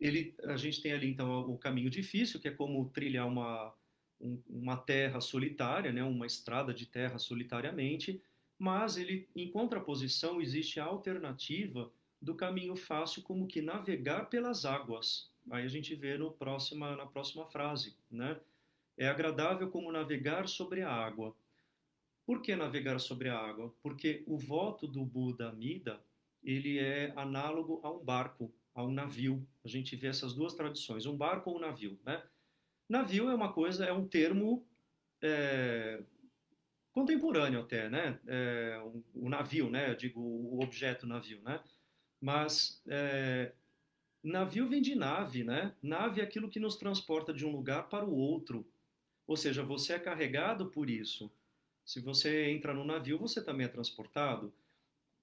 [0.00, 3.74] ele, a gente tem ali então o caminho difícil, que é como trilhar uma
[4.20, 8.20] um, uma terra solitária, né, uma estrada de terra solitariamente,
[8.58, 11.90] mas ele, em contraposição, existe a alternativa
[12.20, 15.30] do caminho fácil, como que navegar pelas águas.
[15.50, 18.40] Aí a gente vê no próxima, na próxima frase, né?
[18.96, 21.34] É agradável como navegar sobre a água.
[22.24, 23.72] Por que navegar sobre a água?
[23.82, 26.00] Porque o voto do Buda Amida,
[26.42, 29.46] ele é análogo a um barco, a um navio.
[29.64, 32.22] A gente vê essas duas tradições, um barco ou um navio, né?
[32.88, 34.64] Navio é uma coisa, é um termo
[35.22, 36.02] é,
[36.92, 38.18] contemporâneo até, né?
[38.26, 38.80] É,
[39.14, 39.90] o, navio, né?
[39.90, 41.60] Eu digo o objeto navio, né?
[42.20, 43.52] Mas é,
[44.22, 45.74] navio vem de nave, né?
[45.82, 48.66] Nave é aquilo que nos transporta de um lugar para o outro.
[49.26, 51.30] Ou seja, você é carregado por isso.
[51.84, 54.52] Se você entra no navio, você também é transportado.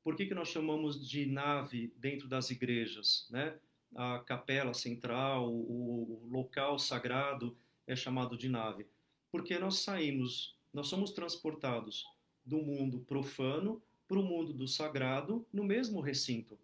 [0.03, 3.57] Por que, que nós chamamos de nave dentro das igrejas, né?
[3.95, 8.87] A capela central, o, local sagrado é chamado de nave,
[9.31, 12.05] porque nós saímos, nós somos transportados
[12.45, 16.57] do mundo profano para o mundo do sagrado no mesmo recinto.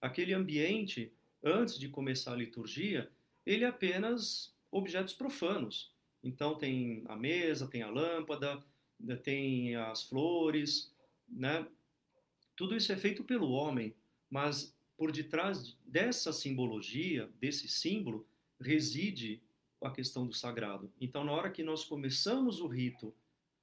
[0.00, 1.12] Aquele ambiente,
[1.42, 3.10] antes de começar a liturgia,
[3.44, 5.92] ele é apenas objetos profanos.
[6.22, 8.62] Então tem a mesa, tem a lâmpada,
[9.22, 10.92] tem as flores,
[11.28, 11.66] né?
[12.56, 13.94] Tudo isso é feito pelo homem,
[14.30, 18.26] mas por detrás dessa simbologia, desse símbolo,
[18.60, 19.42] reside
[19.82, 20.90] a questão do sagrado.
[21.00, 23.14] Então, na hora que nós começamos o rito,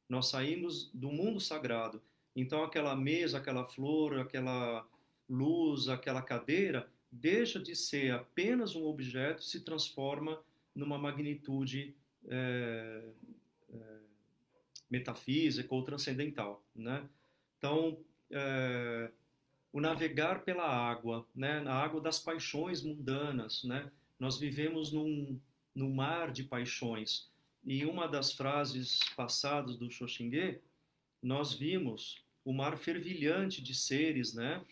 [0.08, 2.02] nós saímos do mundo sagrado.
[2.36, 4.88] Então, aquela mesa, aquela flor, aquela
[5.28, 10.40] luz, aquela cadeira, deixa de ser apenas um objeto se transforma
[10.76, 11.96] numa magnitude
[12.28, 13.04] é,
[13.72, 14.00] é,
[14.90, 16.64] metafísica ou transcendental.
[16.76, 17.08] Né?
[17.58, 17.98] Então,
[18.32, 19.12] é,
[19.74, 23.92] o navegar pela água, né, na água das paixões mundanas, né?
[24.20, 25.40] Nós vivemos num,
[25.74, 27.28] num mar de paixões.
[27.66, 30.62] E uma das frases passadas do Xoxingue,
[31.22, 34.64] nós vimos o mar fervilhante de seres, né?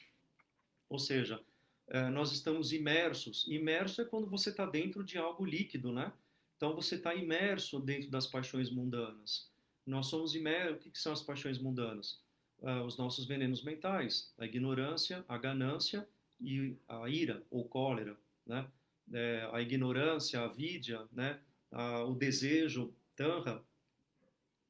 [0.87, 1.41] Ou seja,
[1.87, 3.47] é, nós estamos imersos.
[3.47, 6.13] Imerso é quando você está dentro de algo líquido, né?
[6.57, 9.49] Então você está imerso dentro das paixões mundanas.
[9.83, 10.85] Nós somos imersos.
[10.85, 12.20] O que são as paixões mundanas?
[12.62, 16.07] Uh, os nossos venenos mentais, a ignorância, a ganância
[16.39, 18.68] e a ira ou cólera, né?
[19.14, 21.39] É, a ignorância, a vidya, né?
[21.72, 23.62] A, o desejo, tanra,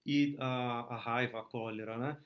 [0.06, 2.18] e a, a, raiva, a cólera, né?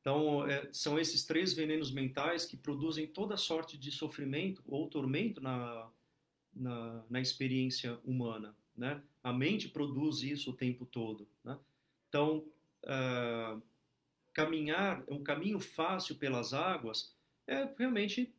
[0.00, 5.40] Então, é, são esses três venenos mentais que produzem toda sorte de sofrimento ou tormento
[5.40, 5.90] na,
[6.54, 9.02] na, na experiência humana, né?
[9.22, 11.58] A mente produz isso o tempo todo, né?
[12.08, 12.44] Então,
[12.84, 13.62] uh,
[14.34, 17.14] caminhar, um caminho fácil pelas águas,
[17.46, 18.34] é realmente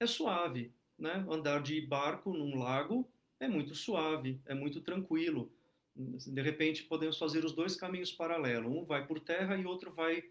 [0.00, 1.24] é suave, né?
[1.30, 5.50] Andar de barco num lago é muito suave, é muito tranquilo.
[5.94, 10.24] De repente podemos fazer os dois caminhos paralelos, um vai por terra e outro vai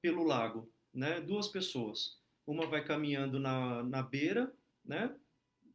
[0.00, 1.20] pelo lago, né?
[1.20, 4.52] Duas pessoas, uma vai caminhando na, na beira,
[4.84, 5.14] né?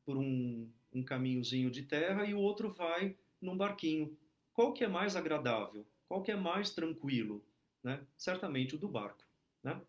[0.04, 4.18] Por um, um caminhozinho de terra e o outro vai num barquinho.
[4.52, 5.86] Qual que é mais agradável?
[6.08, 7.44] Qual que é mais tranquilo?
[7.84, 8.02] Né?
[8.18, 9.24] certamente o do barco.
[9.64, 9.80] Né?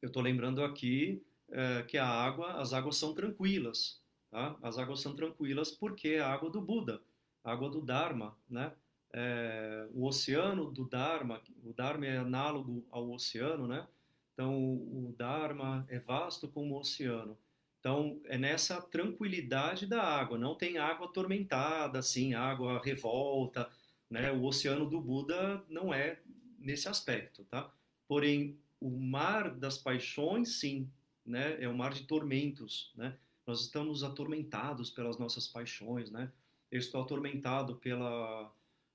[0.00, 4.00] Eu estou lembrando aqui é, que a água, as águas são tranquilas.
[4.30, 4.56] Tá?
[4.62, 7.00] As águas são tranquilas porque é a água do Buda,
[7.42, 8.36] a água do Dharma.
[8.48, 8.72] Né?
[9.12, 13.86] é, o oceano do Dharma, o Dharma é análogo ao oceano, né?
[14.34, 17.36] Então, o Dharma é vasto como o oceano.
[17.80, 23.68] Então, é nessa tranquilidade da água, não tem água atormentada, assim, água revolta,
[24.10, 24.30] né?
[24.32, 26.20] O oceano do Buda não é
[26.58, 27.72] nesse aspecto, tá?
[28.06, 30.90] Porém, o mar das paixões, sim,
[31.24, 31.62] né?
[31.62, 33.16] É o mar de tormentos, né?
[33.46, 36.30] Nós estamos atormentados pelas nossas paixões, né?
[36.70, 38.52] Eu estou atormentado pela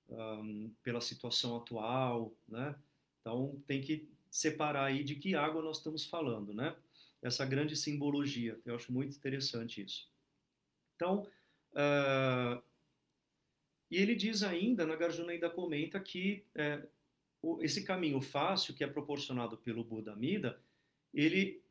[0.09, 2.75] um, pela situação atual, né?
[3.21, 6.75] Então tem que separar aí de que água nós estamos falando, né?
[7.21, 10.09] Essa grande simbologia, eu acho muito interessante isso.
[10.95, 11.25] Então,
[11.71, 12.61] uh,
[13.89, 16.85] e ele diz ainda, na Garjuna ainda comenta que é,
[17.61, 20.59] esse caminho fácil que é proporcionado pelo Buda Amida,
[21.13, 21.61] ele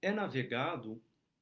[0.00, 1.00] é navegado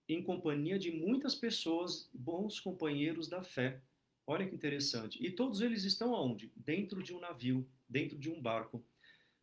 [0.09, 3.81] em companhia de muitas pessoas, bons companheiros da fé.
[4.27, 5.25] Olha que interessante.
[5.25, 6.53] E todos eles estão aonde?
[6.57, 8.85] Dentro de um navio, dentro de um barco.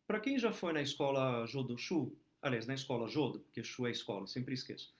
[0.06, 3.90] Para quem já foi na escola Jodo Shu, aliás, na escola Jodo, porque Shu é
[3.90, 4.94] escola, sempre esqueço.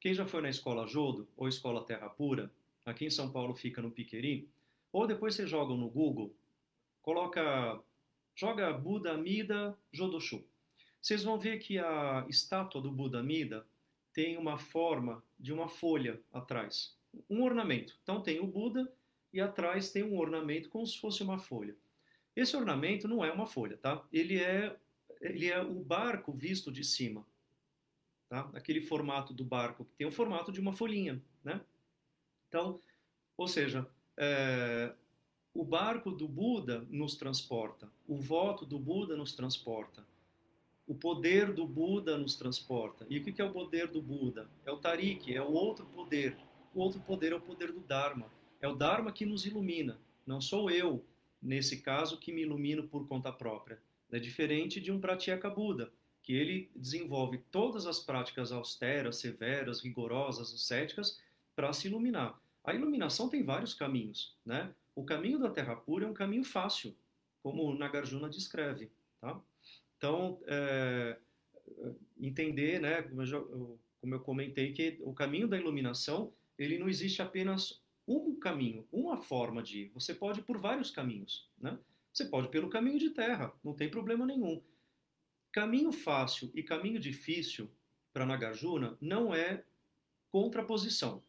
[0.00, 2.50] Quem já foi na escola Jodo ou escola Terra Pura,
[2.84, 4.48] aqui em São Paulo fica no Piqueri,
[4.92, 6.34] ou depois você joga no Google,
[7.02, 7.82] coloca
[8.34, 10.44] Joga Buda Amida Jodoshu.
[11.00, 13.66] Vocês vão ver que a estátua do Buda Amida
[14.12, 16.96] tem uma forma de uma folha atrás,
[17.28, 17.96] um ornamento.
[18.02, 18.90] Então tem o Buda
[19.32, 21.76] e atrás tem um ornamento como se fosse uma folha.
[22.34, 24.04] Esse ornamento não é uma folha, tá?
[24.12, 24.76] Ele é
[25.20, 27.26] ele é o barco visto de cima,
[28.28, 28.50] tá?
[28.52, 31.60] Aquele formato do barco que tem o formato de uma folhinha, né?
[32.48, 32.80] Então,
[33.36, 34.92] ou seja, é,
[35.54, 40.04] o barco do Buda nos transporta, o voto do Buda nos transporta,
[40.86, 43.06] o poder do Buda nos transporta.
[43.08, 44.50] E o que é o poder do Buda?
[44.66, 46.36] É o Tariq, é o outro poder.
[46.74, 48.30] O outro poder é o poder do Dharma.
[48.60, 49.98] É o Dharma que nos ilumina.
[50.26, 51.02] Não sou eu,
[51.40, 53.80] nesse caso, que me ilumino por conta própria.
[54.12, 55.90] É diferente de um Pratyeka Buda,
[56.22, 61.18] que ele desenvolve todas as práticas austeras, severas, rigorosas, ascéticas
[61.56, 62.38] para se iluminar.
[62.62, 64.74] A iluminação tem vários caminhos, né?
[64.94, 66.96] O caminho da terra pura é um caminho fácil,
[67.42, 68.90] como Nagarjuna descreve.
[69.20, 69.40] Tá?
[69.96, 71.18] Então, é,
[72.20, 76.88] entender, né, como eu, já, como eu comentei, que o caminho da iluminação, ele não
[76.88, 79.90] existe apenas um caminho, uma forma de ir.
[79.94, 81.48] Você pode ir por vários caminhos.
[81.58, 81.78] Né?
[82.12, 84.62] Você pode ir pelo caminho de terra, não tem problema nenhum.
[85.50, 87.70] Caminho fácil e caminho difícil
[88.12, 89.64] para Nagarjuna não é
[90.30, 91.22] contraposição.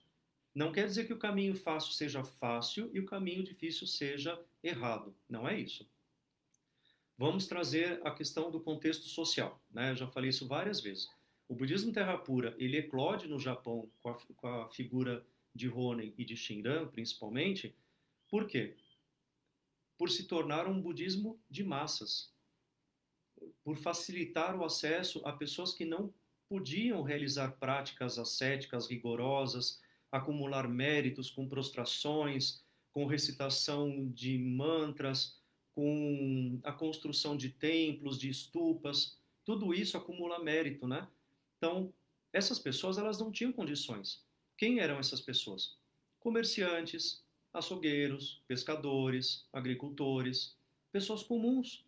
[0.56, 5.14] Não quer dizer que o caminho fácil seja fácil e o caminho difícil seja errado.
[5.30, 5.86] Não é isso.
[7.18, 9.62] Vamos trazer a questão do contexto social.
[9.70, 9.92] Né?
[9.92, 11.10] Eu já falei isso várias vezes.
[11.50, 16.14] O budismo terra pura ele eclode no Japão com a, com a figura de Honen
[16.18, 17.76] e de Shinran, principalmente.
[18.30, 18.78] Por quê?
[19.98, 22.34] Por se tornar um budismo de massas,
[23.62, 26.14] por facilitar o acesso a pessoas que não
[26.48, 29.82] podiam realizar práticas ascéticas rigorosas,
[30.12, 35.40] acumular méritos com prostrações, com recitação de mantras,
[35.74, 41.08] com a construção de templos, de estupas, tudo isso acumula mérito, né?
[41.58, 41.94] Então,
[42.32, 44.24] essas pessoas elas não tinham condições.
[44.58, 45.78] Quem eram essas pessoas?
[46.20, 50.58] Comerciantes, açougueiros, pescadores, agricultores,
[50.92, 51.86] pessoas comuns,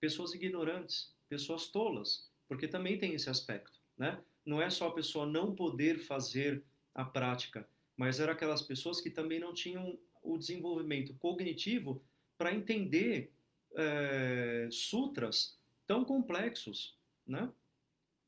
[0.00, 4.22] pessoas ignorantes, pessoas tolas, porque também tem esse aspecto, né?
[4.44, 6.62] Não é só a pessoa não poder fazer
[6.94, 12.02] a prática, mas eram aquelas pessoas que também não tinham o desenvolvimento cognitivo
[12.38, 13.32] para entender
[13.76, 17.50] é, sutras tão complexos, né?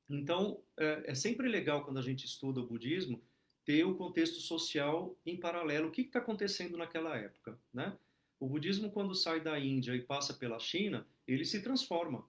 [0.08, 3.20] Então, é, é, sempre legal quando a gente estuda o budismo
[3.64, 5.88] ter o contexto social em paralelo.
[5.88, 7.96] O que está acontecendo naquela época, né?
[8.38, 12.24] O budismo, quando sai da Índia e passa pela China, ele se transforma.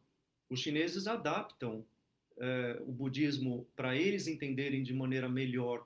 [0.50, 1.86] Os chineses adaptam
[2.38, 5.86] é, o budismo para eles entenderem de maneira melhor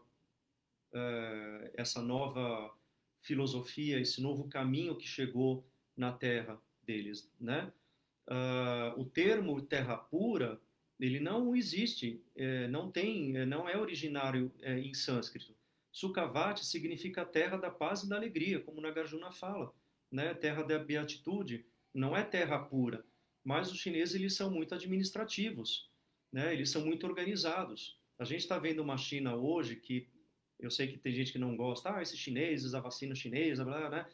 [0.93, 2.73] uh, essa nova
[3.19, 5.65] filosofia, esse novo caminho que chegou
[5.95, 7.71] na terra deles, né?
[8.27, 10.59] Uh, o termo terra pura
[11.01, 15.55] ele não existe, é, não tem, é, não é originário é, em sânscrito.
[15.91, 19.73] Sukhavati significa terra da paz e da alegria, como Nagarjuna fala,
[20.11, 20.33] né?
[20.35, 23.03] Terra da beatitude, não é terra pura.
[23.43, 25.89] Mas os chineses eles são muito administrativos,
[26.31, 26.53] né?
[26.53, 27.99] Eles são muito organizados.
[28.19, 30.07] A gente está vendo uma China hoje que
[30.61, 33.89] eu sei que tem gente que não gosta, ah, esses chineses, a vacina chinesa, blá,
[33.89, 34.05] né?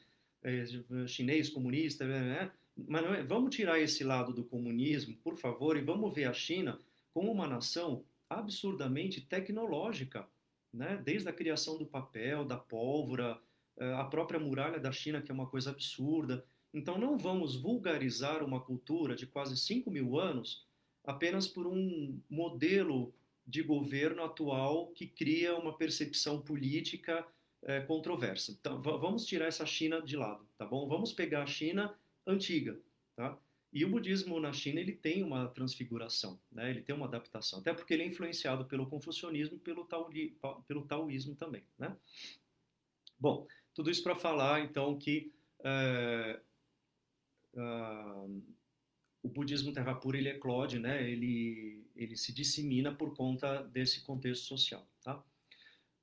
[0.43, 0.65] É,
[1.07, 2.51] chinês comunista, né?
[2.87, 6.79] Mas é, vamos tirar esse lado do comunismo, por favor, e vamos ver a China
[7.13, 10.27] como uma nação absurdamente tecnológica,
[10.73, 11.01] né?
[11.03, 13.39] Desde a criação do papel, da pólvora,
[13.77, 16.45] é, a própria muralha da China, que é uma coisa absurda.
[16.73, 20.65] Então não vamos vulgarizar uma cultura de quase 5 mil anos
[21.03, 23.13] apenas por um modelo
[23.47, 27.25] de governo atual que cria uma percepção política
[27.63, 28.51] é, controversa.
[28.51, 30.87] Então, vamos tirar essa China de lado, tá bom?
[30.87, 32.77] Vamos pegar a China antiga,
[33.15, 33.37] tá?
[33.71, 36.69] E o budismo na China ele tem uma transfiguração, né?
[36.69, 40.37] Ele tem uma adaptação, até porque ele é influenciado pelo confucionismo e pelo, taoí,
[40.67, 41.95] pelo taoísmo também, né?
[43.19, 45.31] Bom, tudo isso para falar então que
[45.63, 46.39] é,
[47.55, 48.43] uh,
[49.27, 51.09] o budismo terra pura ele eclode, né?
[51.09, 55.23] Ele ele se dissemina por conta desse contexto social, tá?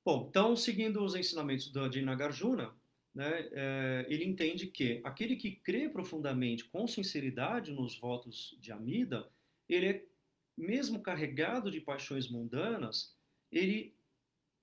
[0.03, 2.73] Bom, então seguindo os ensinamentos de Nagarjuna,
[3.13, 9.27] né, é, ele entende que aquele que crê profundamente, com sinceridade nos votos de Amida,
[9.69, 10.05] ele é
[10.57, 13.15] mesmo carregado de paixões mundanas,
[13.49, 13.95] ele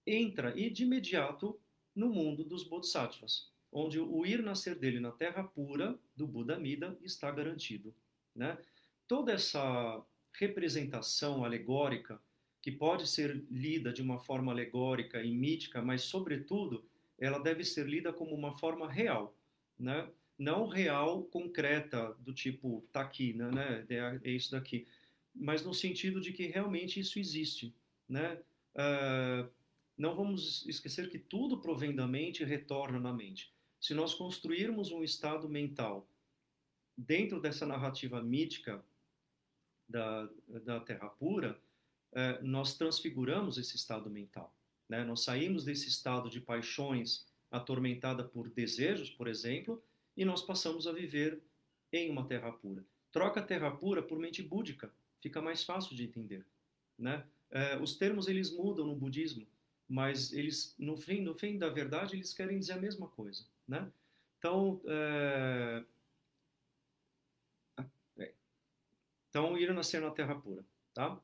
[0.07, 1.59] entra e de imediato
[1.95, 6.97] no mundo dos bodhisattvas, onde o ir nascer dele na terra pura do Buda Amida
[7.03, 7.95] está garantido.
[8.35, 8.59] Né?
[9.07, 10.03] Toda essa
[10.35, 12.21] representação alegórica,
[12.61, 16.85] que pode ser lida de uma forma alegórica e mítica, mas, sobretudo,
[17.19, 19.37] ela deve ser lida como uma forma real,
[19.79, 20.09] né?
[20.39, 23.51] não real concreta, do tipo, tá aqui, né?
[23.51, 24.87] né é, é isso daqui,
[25.35, 27.75] mas no sentido de que realmente isso existe.
[28.09, 28.39] Né?
[28.75, 29.51] Uh,
[29.97, 33.53] não vamos esquecer que tudo provém da mente e retorna na mente.
[33.81, 36.09] Se nós construirmos um estado mental
[37.07, 38.83] dentro dessa narrativa mítica
[39.89, 40.29] da,
[40.65, 41.59] da Terra pura,
[42.13, 44.55] eh, nós transfiguramos esse estado mental.
[44.89, 45.05] Né?
[45.05, 49.83] Nós saímos desse estado de paixões atormentada por desejos, por exemplo,
[50.17, 51.41] e nós passamos a viver
[51.93, 52.85] em uma Terra pura.
[53.11, 54.91] Troca Terra pura por mente búdica,
[55.21, 56.45] fica mais fácil de entender.
[56.99, 57.25] Né?
[57.51, 59.47] Eh, os termos eles mudam no budismo,
[59.89, 63.45] mas eles no fim, no fim da verdade, eles querem dizer a mesma coisa.
[63.69, 63.91] Né?
[64.39, 65.85] Então, é,
[69.33, 70.63] Então, ir nascer na terra pura,
[70.93, 71.19] tá?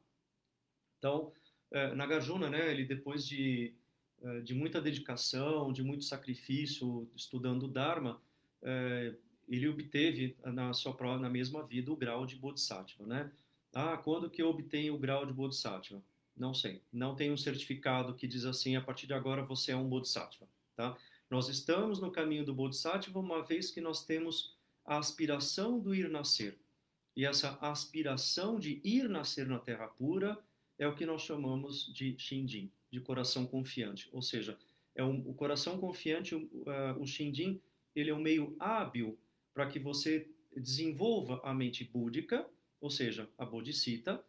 [0.98, 1.30] Então,
[1.70, 3.74] é, Nagarjuna, né, ele depois de,
[4.22, 8.18] é, de muita dedicação, de muito sacrifício, estudando o Dharma,
[8.62, 9.14] é,
[9.46, 13.30] ele obteve na sua na mesma vida o grau de Bodhisattva, né?
[13.74, 16.02] Ah, quando que eu obtenho o grau de Bodhisattva?
[16.34, 16.80] Não sei.
[16.90, 20.48] Não tem um certificado que diz assim, a partir de agora você é um Bodhisattva,
[20.74, 20.96] tá?
[21.30, 26.08] Nós estamos no caminho do Bodhisattva uma vez que nós temos a aspiração do ir
[26.08, 26.58] nascer.
[27.18, 30.38] E essa aspiração de ir nascer na terra pura
[30.78, 34.08] é o que nós chamamos de Shinjin, de coração confiante.
[34.12, 34.56] Ou seja,
[34.94, 37.60] é um, o coração confiante, o, uh, o Shinjin,
[37.92, 39.18] ele é um meio hábil
[39.52, 42.48] para que você desenvolva a mente búdica,
[42.80, 44.24] ou seja, a Bodhisattva,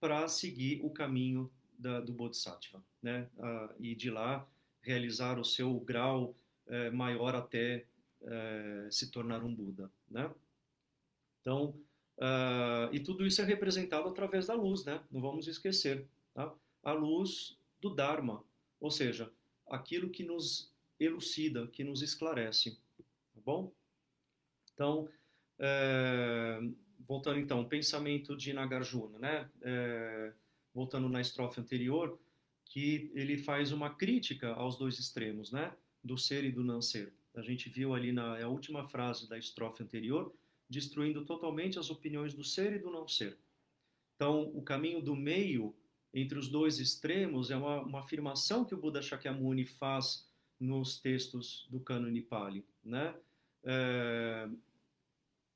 [0.00, 3.28] para seguir o caminho da, do Bodhisattva, né?
[3.36, 4.48] Uh, e de lá
[4.80, 6.34] realizar o seu grau
[6.66, 7.84] uh, maior até
[8.22, 10.32] eh, se tornar um Buda, né?
[11.40, 11.76] Então,
[12.22, 15.02] Uh, e tudo isso é representado através da luz, né?
[15.10, 16.54] Não vamos esquecer, tá?
[16.84, 18.44] A luz do Dharma,
[18.80, 19.28] ou seja,
[19.68, 22.78] aquilo que nos elucida, que nos esclarece,
[23.34, 23.72] tá bom?
[24.72, 25.08] Então,
[25.58, 26.60] é,
[27.08, 29.50] voltando então, pensamento de Nagarjuna, né?
[29.60, 30.32] É,
[30.72, 32.16] voltando na estrofe anterior,
[32.66, 35.74] que ele faz uma crítica aos dois extremos, né?
[36.04, 37.12] Do ser e do não ser.
[37.34, 40.32] A gente viu ali na é última frase da estrofe anterior,
[40.72, 43.36] destruindo totalmente as opiniões do ser e do não ser.
[44.16, 45.74] Então, o caminho do meio
[46.14, 50.26] entre os dois extremos é uma, uma afirmação que o Buda Shakyamuni faz
[50.58, 52.64] nos textos do Cânone Pali.
[52.82, 53.14] Né?
[53.64, 54.48] É,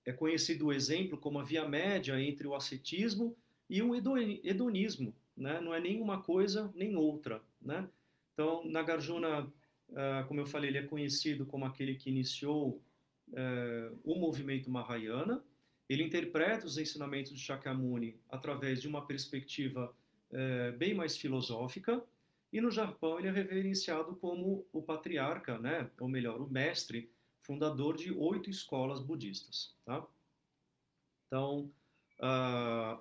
[0.05, 3.35] é conhecido o exemplo como a via média entre o ascetismo
[3.71, 5.15] e o hedonismo.
[5.37, 5.61] Né?
[5.61, 7.43] Não é nenhuma coisa nem outra.
[7.61, 7.89] Né?
[8.35, 9.51] Então, Nagarjuna,
[9.95, 12.83] ah, como eu falei, ele é conhecido como aquele que iniciou
[13.33, 15.43] é, o movimento Mahayana.
[15.89, 19.95] Ele interpreta os ensinamentos de Shakyamuni através de uma perspectiva
[20.33, 22.03] é, bem mais filosófica.
[22.53, 25.91] E no Japão ele é reverenciado como o patriarca, né?
[26.01, 27.11] ou melhor, o mestre
[27.43, 29.75] fundador de oito escolas budistas.
[29.85, 30.05] Tá?
[31.27, 31.71] Então,
[32.21, 33.01] uh,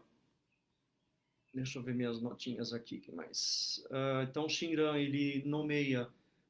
[1.54, 3.84] deixa eu ver minhas notinhas aqui, que mais?
[3.90, 6.08] Uh, então, Shinran ele nomeia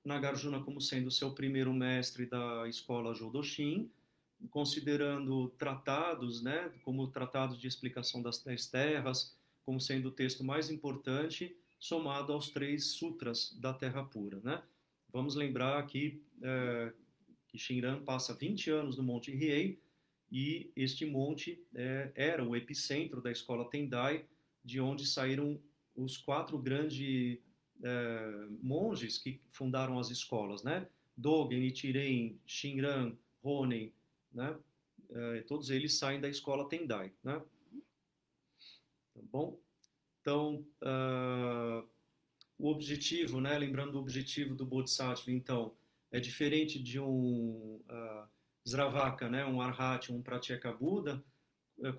[0.08, 3.90] Nagarjuna como sendo seu primeiro mestre da escola Jodoshin,
[4.50, 9.36] considerando tratados, né, como tratados de explicação das dez terras,
[9.66, 14.62] como sendo o texto mais importante, somado aos três sutras da Terra Pura, né?
[15.12, 16.94] Vamos lembrar aqui é,
[17.48, 19.80] que Shinran passa 20 anos no Monte Riei
[20.32, 24.26] e este monte é, era o epicentro da escola Tendai,
[24.64, 25.60] de onde saíram
[25.96, 27.40] os quatro grandes
[28.62, 30.88] monges que fundaram as escolas, né?
[31.16, 33.94] Dogen, Nichiren, Shinran, Honen,
[34.34, 34.58] né?
[35.10, 37.42] uh, todos eles saem da escola Tendai, né?
[39.14, 39.58] Tá bom?
[40.22, 41.88] Então, uh,
[42.58, 43.58] o objetivo, né?
[43.58, 45.74] Lembrando o objetivo do Bodhisattva, então,
[46.12, 48.28] é diferente de um uh,
[48.66, 49.46] Sravaka, né?
[49.46, 51.24] Um Arhat, um Pratyeka Buda,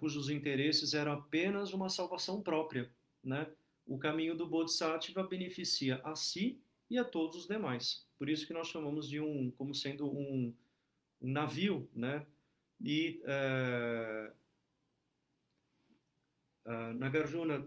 [0.00, 2.90] cujos interesses eram apenas uma salvação própria,
[3.22, 3.46] né?
[3.86, 6.58] O caminho do Bodhisattva beneficia a si
[6.90, 8.04] e a todos os demais.
[8.18, 10.52] Por isso que nós chamamos de um, como sendo um,
[11.20, 12.26] um navio, né?
[12.80, 14.32] E uh,
[16.66, 17.66] uh, Nagarjuna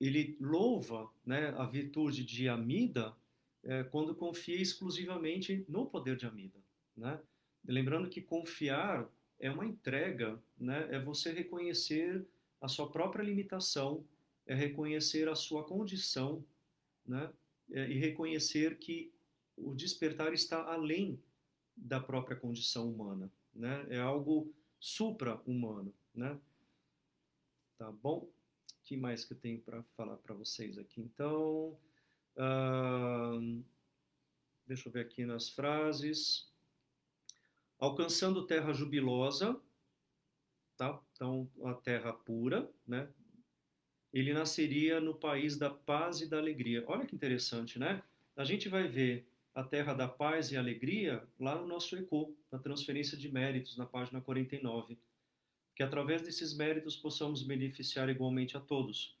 [0.00, 3.14] ele louva né, a virtude de Amida
[3.62, 6.58] é, quando confia exclusivamente no poder de Amida.
[6.96, 7.20] Né?
[7.66, 9.06] Lembrando que confiar
[9.38, 10.88] é uma entrega, né?
[10.90, 12.24] é você reconhecer
[12.60, 14.02] a sua própria limitação,
[14.46, 16.44] é reconhecer a sua condição
[17.06, 17.32] né?
[17.72, 19.12] É, e reconhecer que
[19.56, 21.20] o despertar está além
[21.76, 23.30] da própria condição humana.
[23.54, 23.86] Né?
[23.90, 25.94] É algo supra-humano.
[26.14, 26.38] Né?
[27.78, 28.28] Tá bom?
[28.90, 31.00] que mais que eu tenho para falar para vocês aqui?
[31.00, 31.78] Então,
[32.36, 33.64] uh,
[34.66, 36.50] deixa eu ver aqui nas frases.
[37.78, 39.56] Alcançando terra jubilosa,
[40.76, 41.00] tá?
[41.12, 43.08] Então, a terra pura, né?
[44.12, 46.84] Ele nasceria no país da paz e da alegria.
[46.86, 48.02] Olha que interessante, né?
[48.36, 52.58] A gente vai ver a terra da paz e alegria lá no nosso ECO, na
[52.58, 54.96] transferência de méritos, na página 49
[55.80, 59.16] que através desses méritos possamos beneficiar igualmente a todos,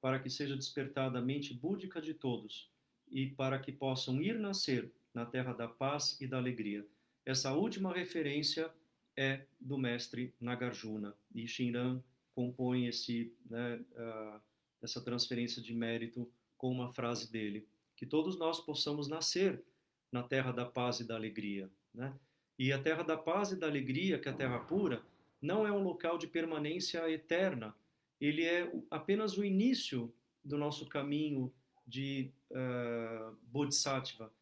[0.00, 2.68] para que seja despertada a mente búdica de todos
[3.08, 6.84] e para que possam ir nascer na terra da paz e da alegria.
[7.24, 8.68] Essa última referência
[9.16, 12.02] é do mestre Nagarjuna e Shinran
[12.40, 14.40] compõe esse, né, uh,
[14.80, 16.26] essa transferência de mérito
[16.56, 19.62] com uma frase dele, que todos nós possamos nascer
[20.10, 22.18] na terra da paz e da alegria, né?
[22.58, 25.02] E a terra da paz e da alegria, que é a terra pura,
[25.40, 27.74] não é um local de permanência eterna.
[28.18, 30.12] Ele é apenas o início
[30.42, 31.52] do nosso caminho
[31.86, 34.32] de uh, Bodhisattva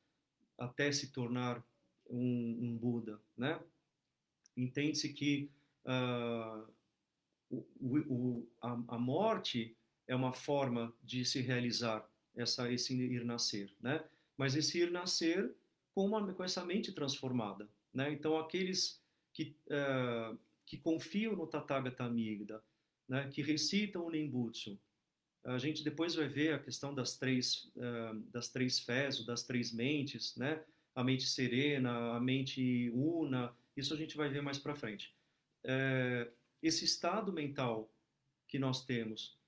[0.57, 1.64] até se tornar
[2.09, 3.61] um, um Buda, né?
[4.57, 5.51] Entende-se que
[5.84, 6.66] uh,
[7.51, 9.76] o, o, a, a, morte
[10.07, 14.05] é uma forma de se realizar essa, esse ir nascer, né?
[14.36, 15.55] Mas esse ir nascer
[15.94, 18.12] com, uma, com essa mente transformada, né?
[18.12, 22.62] Então aqueles que uh, que confiam no Tathagata Amigda,
[23.09, 24.78] né, que recitam o Nimbutsu.
[25.42, 29.72] A gente depois vai ver a questão das três, uh, das três fés, das três
[29.72, 30.62] mentes, né?
[30.99, 35.14] a mente serena, a mente una, isso a gente vai ver mais para frente.
[35.62, 36.28] É,
[36.62, 37.90] esse estado mental
[38.46, 39.38] que nós temos,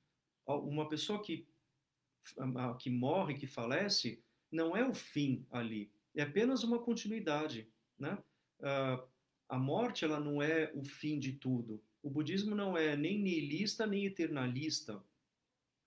[0.46, 1.46] uma pessoa que,
[2.78, 7.68] que morre, que falece, não é o fim ali, é apenas uma continuidade.
[7.98, 8.18] Né?
[9.48, 11.82] A morte ela não é o fim de tudo.
[12.02, 15.02] O budismo não é nem nihilista nem eternalista.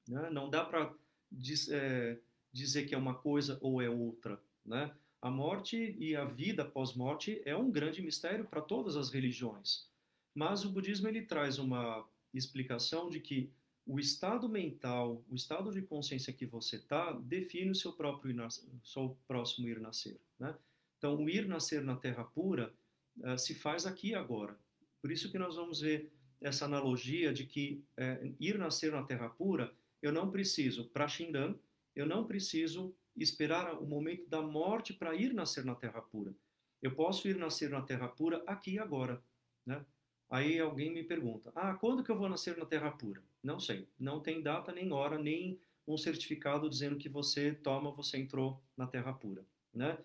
[0.08, 0.30] Né?
[0.30, 0.94] Não dá para
[1.32, 2.20] diz, é,
[2.52, 4.42] dizer que é uma coisa ou é outra.
[4.66, 4.94] Né?
[5.22, 9.90] A morte e a vida pós-morte é um grande mistério para todas as religiões.
[10.34, 13.52] Mas o budismo ele traz uma explicação de que
[13.86, 18.36] o estado mental, o estado de consciência que você está, define o seu próprio
[18.84, 20.20] seu próximo ir nascer.
[20.40, 20.56] Né?
[20.98, 22.74] Então, o ir nascer na Terra pura
[23.18, 24.58] uh, se faz aqui agora.
[25.02, 26.12] Por isso que nós vamos ver
[26.42, 31.56] essa analogia de que uh, ir nascer na terra pura, eu não preciso, para Shinran,
[31.96, 36.34] eu não preciso esperar o momento da morte para ir nascer na terra pura.
[36.82, 39.24] Eu posso ir nascer na terra pura aqui e agora,
[39.66, 39.86] né?
[40.30, 43.88] Aí alguém me pergunta: "Ah, quando que eu vou nascer na terra pura?" Não sei.
[44.00, 48.88] Não tem data nem hora, nem um certificado dizendo que você toma, você entrou na
[48.88, 49.98] terra pura, né?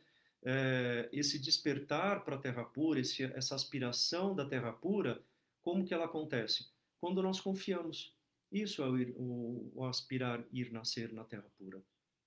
[0.43, 5.23] é, esse despertar para a terra pura, esse, essa aspiração da terra pura,
[5.63, 6.71] como que ela acontece?
[7.01, 8.17] Quando nós confiamos.
[8.51, 11.83] Isso é o, ir, o, o aspirar, ir nascer na terra pura.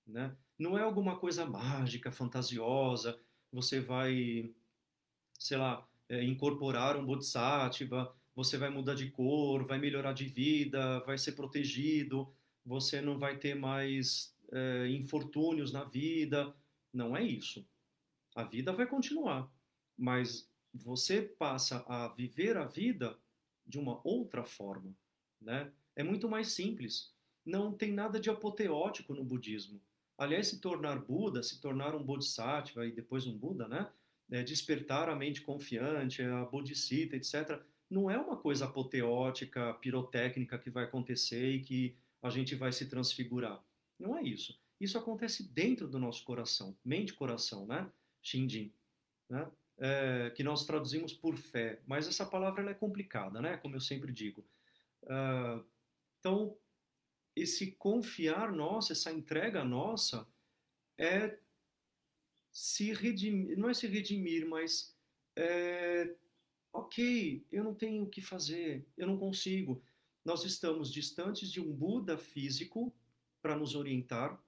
[0.06, 0.36] Né?
[0.58, 3.18] Não é alguma coisa mágica, fantasiosa,
[3.50, 4.54] você vai,
[5.38, 11.00] sei lá, é, incorporar um bodhisattva, você vai mudar de cor, vai melhorar de vida,
[11.00, 12.30] vai ser protegido,
[12.66, 16.54] você não vai ter mais é, infortúnios na vida.
[16.92, 17.66] Não é isso.
[18.34, 19.50] A vida vai continuar,
[19.96, 23.18] mas você passa a viver a vida
[23.66, 24.94] de uma outra forma,
[25.40, 25.72] né?
[25.96, 27.10] É muito mais simples.
[27.44, 29.80] Não tem nada de apoteótico no budismo.
[30.18, 33.90] Aliás, se tornar Buda, se tornar um Bodhisattva e depois um Buda, né?
[34.32, 37.62] É, despertar a mente confiante, a Bodhisattva, etc.
[37.88, 42.88] Não é uma coisa apoteótica, pirotécnica que vai acontecer e que a gente vai se
[42.88, 43.62] transfigurar.
[43.98, 44.58] Não é isso.
[44.80, 47.88] Isso acontece dentro do nosso coração, mente-coração, né?
[48.22, 48.72] Shinjin.
[49.28, 49.46] Né?
[49.78, 53.56] é, que nós traduzimos por fé, mas essa palavra é complicada, né?
[53.56, 54.44] Como eu sempre digo.
[55.02, 55.64] Uh,
[56.20, 56.56] então,
[57.34, 60.24] esse confiar nosso, essa entrega nossa,
[60.96, 61.36] é
[62.52, 64.94] se redimir, não é se redimir, mas
[65.34, 66.14] é,
[66.72, 69.82] ok, eu não tenho o que fazer, eu não consigo.
[70.24, 72.92] Nós estamos distantes de um Buda físico
[73.40, 74.38] para nos orientar.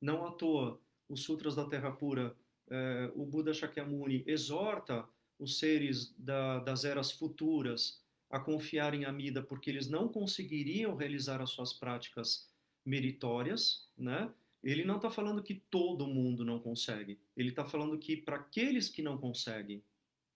[0.00, 2.36] Não à toa, os Sutras da Terra Pura,
[2.68, 5.06] é, o Buda Shakyamuni exorta
[5.38, 11.40] os seres da, das eras futuras a confiar em Amida porque eles não conseguiriam realizar
[11.40, 12.48] as suas práticas
[12.84, 14.32] meritórias, né?
[14.68, 17.18] Ele não está falando que todo mundo não consegue.
[17.36, 19.82] Ele está falando que para aqueles que não conseguem,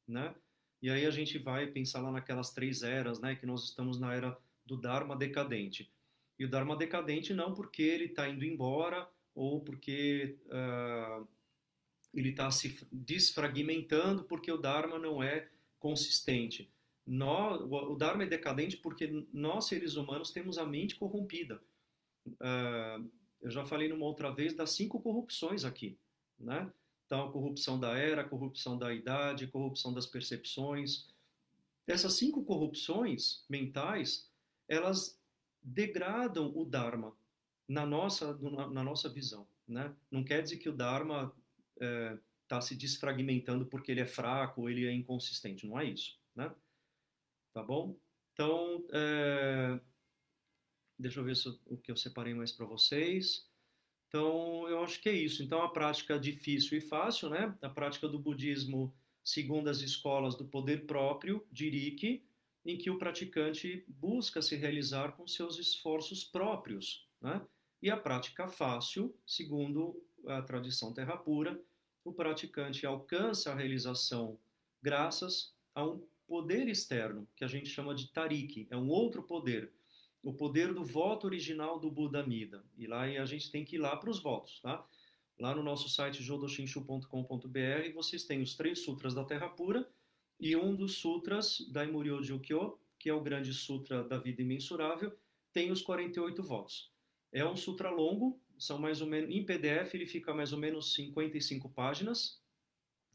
[0.06, 0.34] né?
[0.82, 3.34] E aí a gente vai pensar lá naquelas três eras, né?
[3.34, 5.90] Que nós estamos na era do Dharma decadente.
[6.38, 11.26] E o Dharma decadente não porque ele está indo embora ou porque uh,
[12.14, 16.70] ele está se desfragmentando porque o Dharma não é consistente
[17.10, 21.60] nós, o Dharma é decadente porque nós, seres humanos, temos a mente corrompida.
[22.26, 23.10] Uh,
[23.40, 25.98] eu já falei numa outra vez das cinco corrupções aqui,
[26.38, 26.70] né?
[27.06, 31.08] Então, corrupção da era, corrupção da idade, corrupção das percepções.
[31.86, 34.30] Essas cinco corrupções mentais,
[34.68, 35.18] elas
[35.62, 37.12] degradam o Dharma
[37.66, 39.94] na nossa, na nossa visão, né?
[40.10, 41.34] Não quer dizer que o Dharma
[41.74, 46.52] está é, se desfragmentando porque ele é fraco ele é inconsistente, não é isso, né?
[47.52, 47.96] tá bom?
[48.32, 49.80] Então, é...
[51.00, 51.34] deixa eu ver
[51.66, 53.48] o que eu separei mais para vocês.
[54.08, 55.42] Então, eu acho que é isso.
[55.42, 57.56] Então, a prática difícil e fácil, né?
[57.62, 58.92] A prática do budismo
[59.22, 62.24] segundo as escolas do poder próprio, de Riki,
[62.64, 67.40] em que o praticante busca se realizar com seus esforços próprios, né?
[67.82, 71.60] E a prática fácil, segundo a tradição terra pura,
[72.04, 74.38] o praticante alcança a realização
[74.82, 79.72] graças a um poder externo, que a gente chama de tariki, é um outro poder,
[80.22, 82.64] o poder do voto original do Buda Mida.
[82.76, 84.86] E lá a gente tem que ir lá para os votos, tá?
[85.38, 89.88] Lá no nosso site jodoshinshu.com.br vocês têm os três sutras da Terra Pura
[90.38, 95.16] e um dos sutras da Imuryo Jukyo, que é o grande sutra da vida imensurável,
[95.52, 96.92] tem os 48 votos.
[97.32, 100.92] É um sutra longo, são mais ou menos em PDF ele fica mais ou menos
[100.94, 102.42] 55 páginas.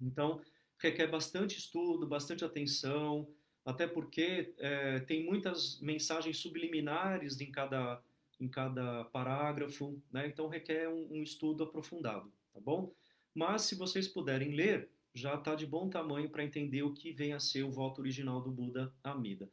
[0.02, 0.42] Então,
[0.80, 3.28] requer bastante estudo, bastante atenção,
[3.66, 8.00] até porque é, tem muitas mensagens subliminares em cada,
[8.40, 10.28] em cada parágrafo, né?
[10.28, 12.94] então requer um, um estudo aprofundado, tá bom?
[13.34, 17.34] Mas se vocês puderem ler, já está de bom tamanho para entender o que vem
[17.34, 19.50] a ser o voto original do Buda Amida.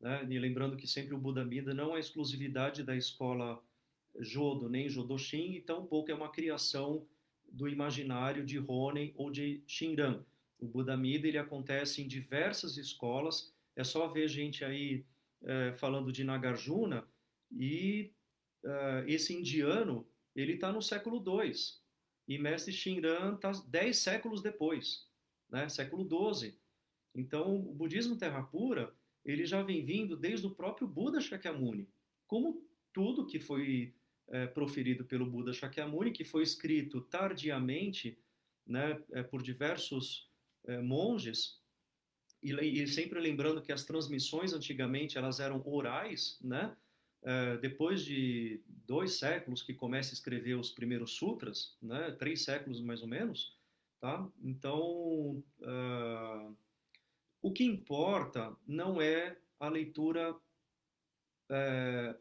[0.00, 0.26] Né?
[0.28, 3.62] E lembrando que sempre o Buda Amida não é exclusividade da escola
[4.18, 7.06] Jodo nem Jodoshin, e tampouco é uma criação
[7.50, 10.24] do imaginário de Honen ou de Shinran.
[10.62, 13.52] O Buda Mida ele acontece em diversas escolas.
[13.74, 15.04] É só ver gente aí
[15.42, 17.04] é, falando de Nagarjuna
[17.50, 18.12] e
[18.64, 21.52] uh, esse indiano ele está no século II
[22.28, 25.08] e Mestre Shinran está dez séculos depois,
[25.50, 25.68] né?
[25.68, 26.56] Século XII.
[27.12, 28.94] Então o budismo terra pura
[29.24, 31.88] ele já vem vindo desde o próprio Buda Shakyamuni,
[32.28, 33.96] como tudo que foi
[34.28, 38.16] é, proferido pelo Buda Shakyamuni, que foi escrito tardiamente,
[38.64, 40.31] né, é, por diversos
[40.66, 41.60] é, monges,
[42.42, 46.76] e, e, sempre lembrando que as transmissões antigamente elas eram orais, né?
[47.24, 52.10] É, depois de dois séculos que começa a escrever os primeiros sutras, né?
[52.12, 53.56] Três séculos mais ou menos,
[54.00, 54.28] tá?
[54.42, 56.56] Então, uh,
[57.40, 60.34] o que importa não é a leitura
[61.48, 62.16] é,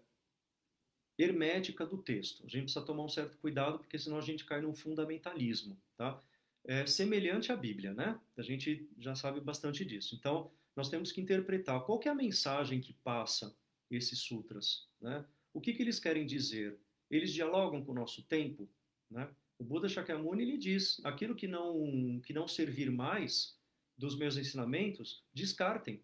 [1.17, 2.45] hermética do texto.
[2.45, 6.21] A gente precisa tomar um certo cuidado, porque senão a gente cai num fundamentalismo, tá?
[6.65, 8.19] É semelhante à Bíblia, né?
[8.37, 10.15] A gente já sabe bastante disso.
[10.15, 13.55] Então, nós temos que interpretar qual que é a mensagem que passa
[13.89, 15.25] esses sutras, né?
[15.53, 16.77] O que, que eles querem dizer?
[17.09, 18.69] Eles dialogam com o nosso tempo,
[19.09, 19.29] né?
[19.59, 23.57] O Buda Shakyamuni ele diz: aquilo que não que não servir mais
[23.97, 26.01] dos meus ensinamentos, descartem.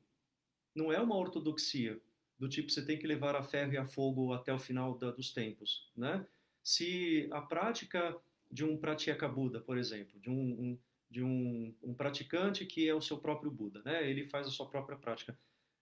[0.76, 1.99] Não é uma ortodoxia
[2.38, 5.12] do tipo você tem que levar a ferro e a fogo até o final da,
[5.12, 6.26] dos tempos, né?
[6.62, 8.16] Se a prática
[8.51, 10.79] de um pratyeka Buda, por exemplo, de um, um
[11.09, 14.09] de um, um, praticante que é o seu próprio Buda, né?
[14.09, 15.37] Ele faz a sua própria prática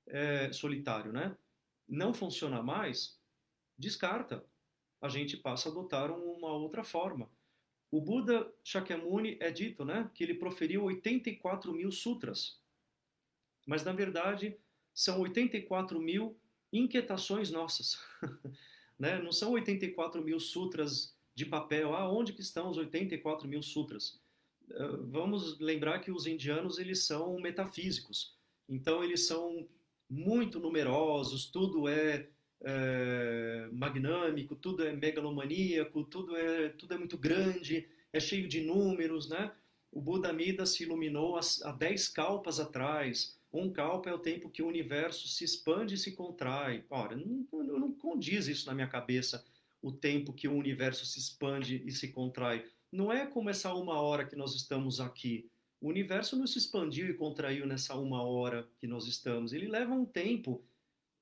[0.07, 1.35] é, solitário, né?
[1.87, 3.19] Não funciona mais,
[3.77, 4.45] descarta.
[5.01, 7.29] A gente passa a adotar uma outra forma.
[7.91, 12.59] O Buda Shakyamuni é dito, né, que ele proferiu 84 mil sutras,
[13.65, 14.57] mas na verdade
[14.93, 16.37] são 84 mil
[16.73, 17.97] inquietações nossas,
[18.99, 19.19] né?
[19.19, 24.19] Não são 84 mil sutras de papel, ah, onde que estão os 84 mil sutras?
[25.09, 28.35] vamos lembrar que os indianos eles são metafísicos,
[28.67, 29.67] então eles são
[30.09, 32.27] muito numerosos, tudo é,
[32.63, 39.29] é magnâmico, tudo é megalomaníaco, tudo é, tudo é muito grande, é cheio de números,
[39.29, 39.51] né?
[39.91, 43.39] O Buda Mida se iluminou há 10 kalpas atrás.
[43.51, 46.83] Um kalpa é o tempo que o universo se expande e se contrai.
[46.89, 49.45] Ora, não, não, não condiz isso na minha cabeça,
[49.81, 52.65] o tempo que o universo se expande e se contrai.
[52.91, 55.49] Não é como essa uma hora que nós estamos aqui.
[55.81, 59.53] O universo não se expandiu e contraiu nessa uma hora que nós estamos.
[59.53, 60.63] Ele leva um tempo,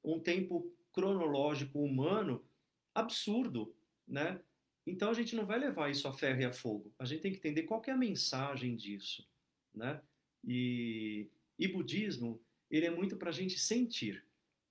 [0.04, 2.46] um tempo cronológico humano
[2.94, 3.76] absurdo,
[4.08, 4.40] né?
[4.86, 6.94] Então a gente não vai levar isso a ferro e a fogo.
[7.00, 9.28] A gente tem que entender qual que é a mensagem disso,
[9.74, 10.02] né?
[10.44, 11.28] E,
[11.58, 14.24] e budismo, ele é muito para a gente sentir,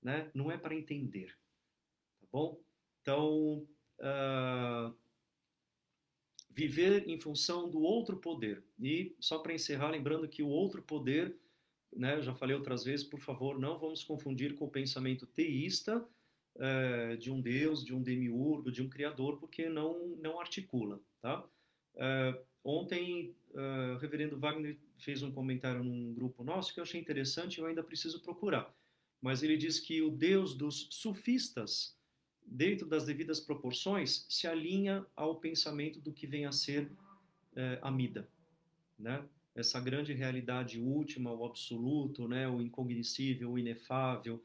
[0.03, 0.31] né?
[0.35, 1.37] Não é para entender,
[2.21, 2.61] tá bom?
[3.03, 3.67] Então,
[3.99, 4.95] uh,
[6.51, 8.63] viver em função do outro poder.
[8.81, 11.37] E só para encerrar, lembrando que o outro poder,
[11.95, 12.17] né?
[12.17, 16.07] Eu já falei outras vezes, por favor, não vamos confundir com o pensamento teísta
[16.57, 21.45] é, de um Deus, de um demiurgo, de um criador, porque não, não articula, tá?
[21.97, 27.01] É, ontem, é, o reverendo Wagner fez um comentário num grupo nosso que eu achei
[27.01, 28.73] interessante e eu ainda preciso procurar.
[29.21, 31.97] Mas ele diz que o Deus dos sufistas,
[32.47, 36.91] dentro das devidas proporções, se alinha ao pensamento do que vem a ser
[37.55, 38.29] é, a Mida,
[38.99, 39.25] né?
[39.55, 42.49] Essa grande realidade última, o absoluto, né?
[42.49, 44.43] O incognoscível, o inefável,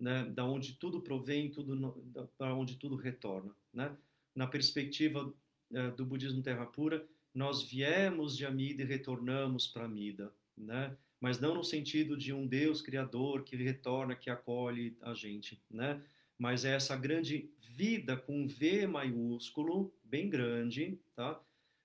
[0.00, 1.94] né, da onde tudo provém, tudo
[2.38, 3.94] para onde tudo retorna, né?
[4.34, 5.32] Na perspectiva
[5.72, 10.96] é, do budismo terra pura, nós viemos de Amida e retornamos para Amida, né?
[11.20, 16.02] Mas não no sentido de um Deus criador que retorna, que acolhe a gente, né?
[16.40, 21.38] Mas é essa grande vida com V maiúsculo, bem grande, tá?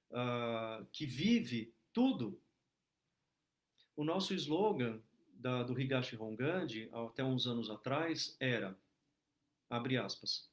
[0.09, 2.41] Uh, que vive tudo.
[3.97, 5.01] O nosso slogan
[5.33, 8.79] da, do Higashi Hongandi, até uns anos atrás, era,
[9.69, 10.49] abre aspas,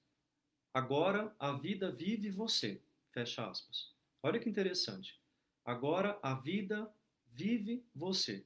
[0.75, 2.83] agora a vida vive você,
[3.13, 3.95] fecha aspas.
[4.21, 5.17] Olha que interessante.
[5.65, 6.93] Agora a vida
[7.29, 8.45] vive você.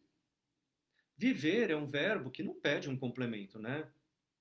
[1.17, 3.91] Viver é um verbo que não pede um complemento, né?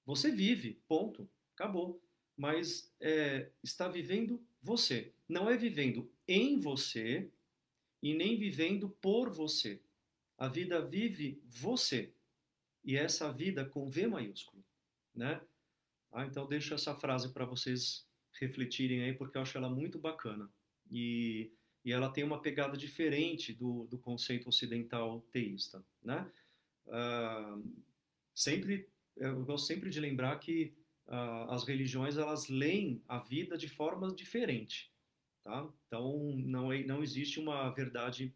[0.05, 2.01] Você vive, ponto, acabou.
[2.37, 5.13] Mas é, está vivendo você.
[5.27, 7.29] Não é vivendo em você
[8.01, 9.81] e nem vivendo por você.
[10.37, 12.13] A vida vive você.
[12.83, 14.63] E essa vida com V maiúsculo,
[15.13, 15.41] né?
[16.11, 18.07] Ah, então deixo essa frase para vocês
[18.39, 20.49] refletirem aí, porque eu acho ela muito bacana.
[20.91, 21.51] E,
[21.83, 26.29] e ela tem uma pegada diferente do, do conceito ocidental teísta, né?
[26.89, 27.57] Ah,
[28.35, 28.87] sempre,
[29.17, 30.73] eu gosto sempre de lembrar que
[31.07, 34.91] ah, as religiões, elas leem a vida de forma diferente,
[35.43, 35.67] tá?
[35.87, 38.33] Então, não, é, não existe uma verdade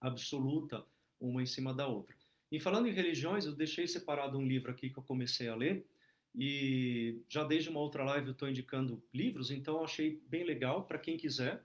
[0.00, 0.84] absoluta
[1.20, 2.16] uma em cima da outra.
[2.50, 5.86] E falando em religiões, eu deixei separado um livro aqui que eu comecei a ler,
[6.34, 10.86] e já desde uma outra live eu estou indicando livros, então eu achei bem legal
[10.86, 11.62] para quem quiser.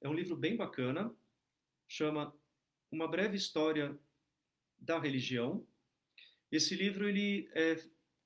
[0.00, 1.14] É um livro bem bacana,
[1.86, 2.34] chama
[2.90, 3.98] Uma Breve História
[4.78, 5.66] da Religião.
[6.50, 7.82] Esse livro ele é,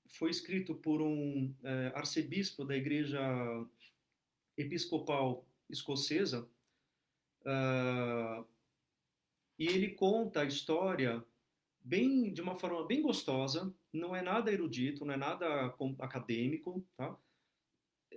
[0.06, 3.20] foi escrito por um é, arcebispo da Igreja
[4.56, 6.48] Episcopal Escocesa,
[7.40, 8.46] uh,
[9.58, 11.24] e ele conta a história
[11.82, 17.16] bem de uma forma bem gostosa, não é nada erudito, não é nada acadêmico, tá?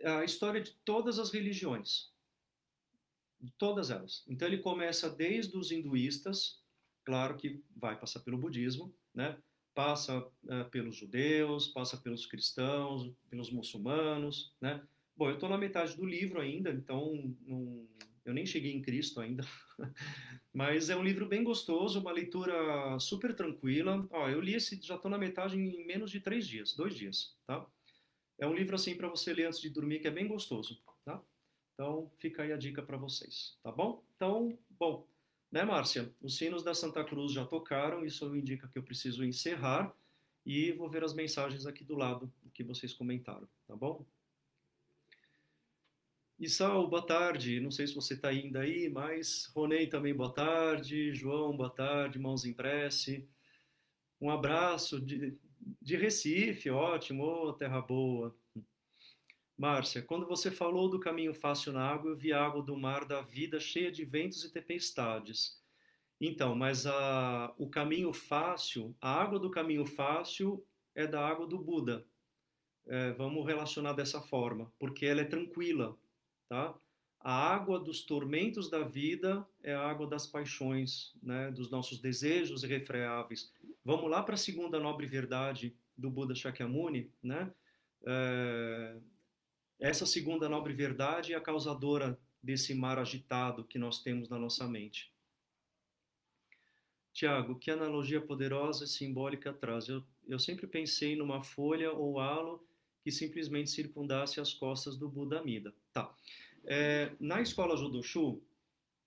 [0.04, 2.12] A história de todas as religiões,
[3.40, 4.24] de todas elas.
[4.28, 6.62] Então ele começa desde os hinduístas,
[7.04, 9.38] claro que vai passar pelo budismo, né?
[9.76, 14.82] Passa uh, pelos judeus, passa pelos cristãos, pelos muçulmanos, né?
[15.16, 17.88] Bom, eu estou na metade do livro ainda, então não,
[18.26, 19.46] eu nem cheguei em Cristo ainda.
[20.54, 24.08] Mas é um livro bem gostoso, uma leitura super tranquila.
[24.10, 27.38] Ó, eu li esse, já estou na metade em menos de três dias, dois dias,
[27.46, 27.66] tá?
[28.40, 31.22] É um livro assim para você ler antes de dormir que é bem gostoso, tá?
[31.74, 34.04] Então fica aí a dica para vocês, tá bom?
[34.16, 35.08] Então, bom,
[35.52, 36.14] né, Márcia?
[36.22, 39.96] Os sinos da Santa Cruz já tocaram, isso indica que eu preciso encerrar
[40.46, 44.06] e vou ver as mensagens aqui do lado que vocês comentaram, tá bom?
[46.38, 47.62] Isal, boa tarde.
[47.62, 51.14] Não sei se você está ainda aí, mas Ronei também, boa tarde.
[51.14, 52.20] João, boa tarde.
[52.20, 53.26] Mãos em prece.
[54.20, 55.38] Um abraço de,
[55.82, 58.36] de Recife, ótimo, oh, terra boa.
[59.58, 63.06] Márcia, quando você falou do caminho fácil na água, eu vi a água do mar
[63.06, 65.62] da vida cheia de ventos e tempestades.
[66.20, 71.58] Então, mas a, o caminho fácil, a água do caminho fácil é da água do
[71.58, 72.06] Buda.
[72.88, 75.98] É, vamos relacionar dessa forma, porque ela é tranquila,
[76.48, 76.76] tá?
[77.20, 82.64] A água dos tormentos da vida é a água das paixões, né, dos nossos desejos
[82.64, 83.52] irrefreáveis.
[83.84, 87.52] Vamos lá para a segunda nobre verdade do Buda Shakyamuni, né?
[88.06, 88.98] É,
[89.80, 94.68] essa segunda nobre verdade é a causadora desse mar agitado que nós temos na nossa
[94.68, 95.12] mente.
[97.14, 99.88] Tiago, que analogia poderosa e simbólica traz.
[99.88, 102.66] Eu, eu sempre pensei numa folha ou halo
[103.02, 105.74] que simplesmente circundasse as costas do Buda Amida.
[105.94, 106.14] Tá.
[106.66, 108.42] É, na escola Judoshu,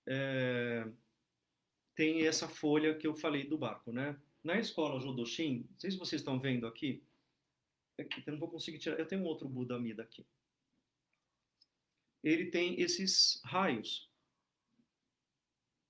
[0.07, 0.89] é,
[1.95, 4.17] tem essa folha que eu falei do barco, né?
[4.43, 7.03] Na escola Jodoshin, não sei se vocês estão vendo aqui,
[7.99, 10.25] aqui eu não vou conseguir tirar, eu tenho um outro Buda Amida aqui.
[12.23, 14.11] Ele tem esses raios,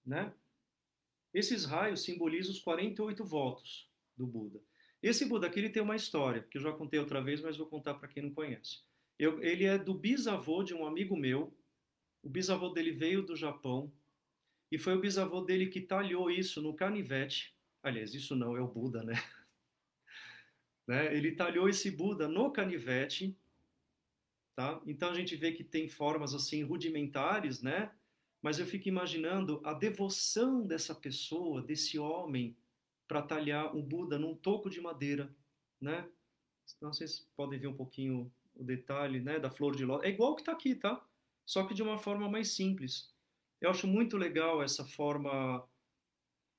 [0.05, 0.33] né?
[1.33, 4.61] Esses raios simbolizam os 48 votos do Buda.
[5.03, 7.67] Esse Buda aqui ele tem uma história, que eu já contei outra vez, mas vou
[7.67, 8.81] contar para quem não conhece.
[9.19, 11.53] Eu, ele é do bisavô de um amigo meu.
[12.23, 13.93] O bisavô dele veio do Japão.
[14.71, 17.55] E foi o bisavô dele que talhou isso no canivete.
[17.83, 19.15] Aliás, isso não é o Buda, né?
[20.87, 21.17] né?
[21.17, 23.37] Ele talhou esse Buda no canivete.
[24.59, 24.83] Tá?
[24.89, 27.93] Então a gente vê que tem formas assim rudimentares, né?
[28.43, 32.57] mas eu fico imaginando a devoção dessa pessoa, desse homem,
[33.07, 35.33] para talhar um Buda num toco de madeira,
[35.81, 36.09] né?
[36.93, 40.07] Sei se podem ver um pouquinho o detalhe, né, da flor de lótus.
[40.07, 41.07] É igual que está aqui, tá?
[41.47, 43.15] Só que de uma forma mais simples.
[43.61, 45.65] Eu acho muito legal essa forma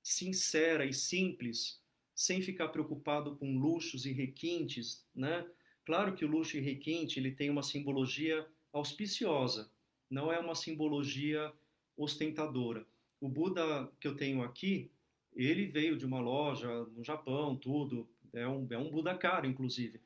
[0.02, 1.84] sincera e simples,
[2.16, 5.46] sem ficar preocupado com luxos e requintes, né?
[5.90, 9.72] Claro que o luxo e requinte ele tem uma simbologia auspiciosa,
[10.08, 11.52] não é uma simbologia
[11.98, 12.86] ostentadora.
[13.20, 14.92] O Buda que eu tenho aqui,
[15.36, 20.00] ele veio de uma loja no Japão, tudo, é um, é um Buda caro, inclusive.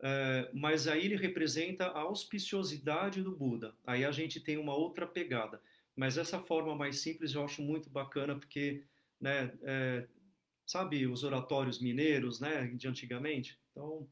[0.00, 3.74] É, mas aí ele representa a auspiciosidade do Buda.
[3.84, 5.60] Aí a gente tem uma outra pegada.
[5.96, 8.84] Mas essa forma mais simples eu acho muito bacana, porque,
[9.20, 10.06] né, é,
[10.64, 13.58] sabe, os oratórios mineiros, né, de antigamente?
[13.72, 14.08] Então,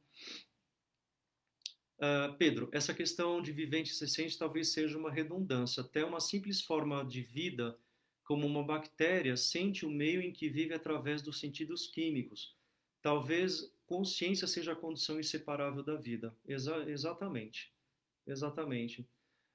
[2.02, 5.82] Uh, Pedro, essa questão de vivente e sente talvez seja uma redundância.
[5.82, 7.78] Até uma simples forma de vida,
[8.24, 12.56] como uma bactéria, sente o meio em que vive através dos sentidos químicos.
[13.00, 16.34] Talvez consciência seja a condição inseparável da vida.
[16.44, 17.72] Exa exatamente.
[18.26, 19.06] Exatamente.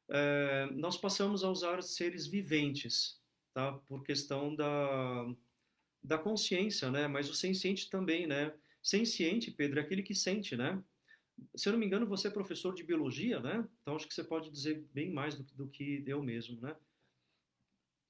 [0.10, 3.20] É, nós passamos a usar seres viventes,
[3.54, 3.74] tá?
[3.74, 5.36] Por questão da,
[6.02, 7.08] da consciência, né?
[7.10, 8.54] Mas o senciente também, né?
[8.82, 10.82] Senciente, Pedro, é aquele que sente, né?
[11.56, 13.68] Se eu não me engano, você é professor de biologia, né?
[13.82, 16.76] Então acho que você pode dizer bem mais do, do que eu mesmo, né?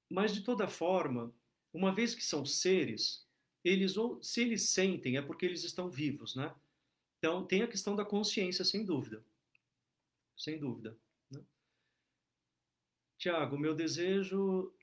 [0.09, 1.33] Mas de toda forma,
[1.73, 3.27] uma vez que são seres,
[3.63, 6.53] eles se eles sentem é porque eles estão vivos, né?
[7.17, 9.23] Então tem a questão da consciência, sem dúvida,
[10.37, 10.97] sem dúvida.
[11.31, 11.43] Né?
[13.17, 14.73] Tiago, meu desejo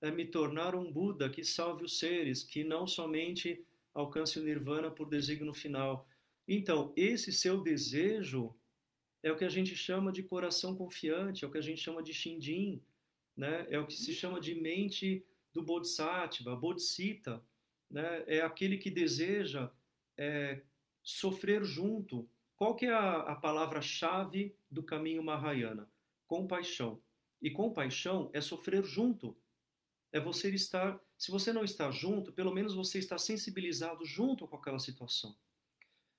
[0.00, 4.90] é me tornar um Buda que salve os seres, que não somente alcance o Nirvana
[4.90, 6.06] por desígnio final,
[6.46, 8.54] então, esse seu desejo
[9.22, 12.02] é o que a gente chama de coração confiante, é o que a gente chama
[12.02, 12.82] de Shinjin,
[13.34, 13.66] né?
[13.70, 17.42] é o que se chama de mente do Bodhisattva, Bodhicitta,
[17.90, 18.24] né?
[18.26, 19.70] é aquele que deseja
[20.16, 20.62] é,
[21.02, 22.28] sofrer junto.
[22.54, 25.90] Qual que é a, a palavra-chave do caminho Mahayana?
[26.26, 27.02] Compaixão.
[27.40, 29.36] E compaixão é sofrer junto.
[30.12, 34.56] É você estar, se você não está junto, pelo menos você está sensibilizado junto com
[34.56, 35.34] aquela situação.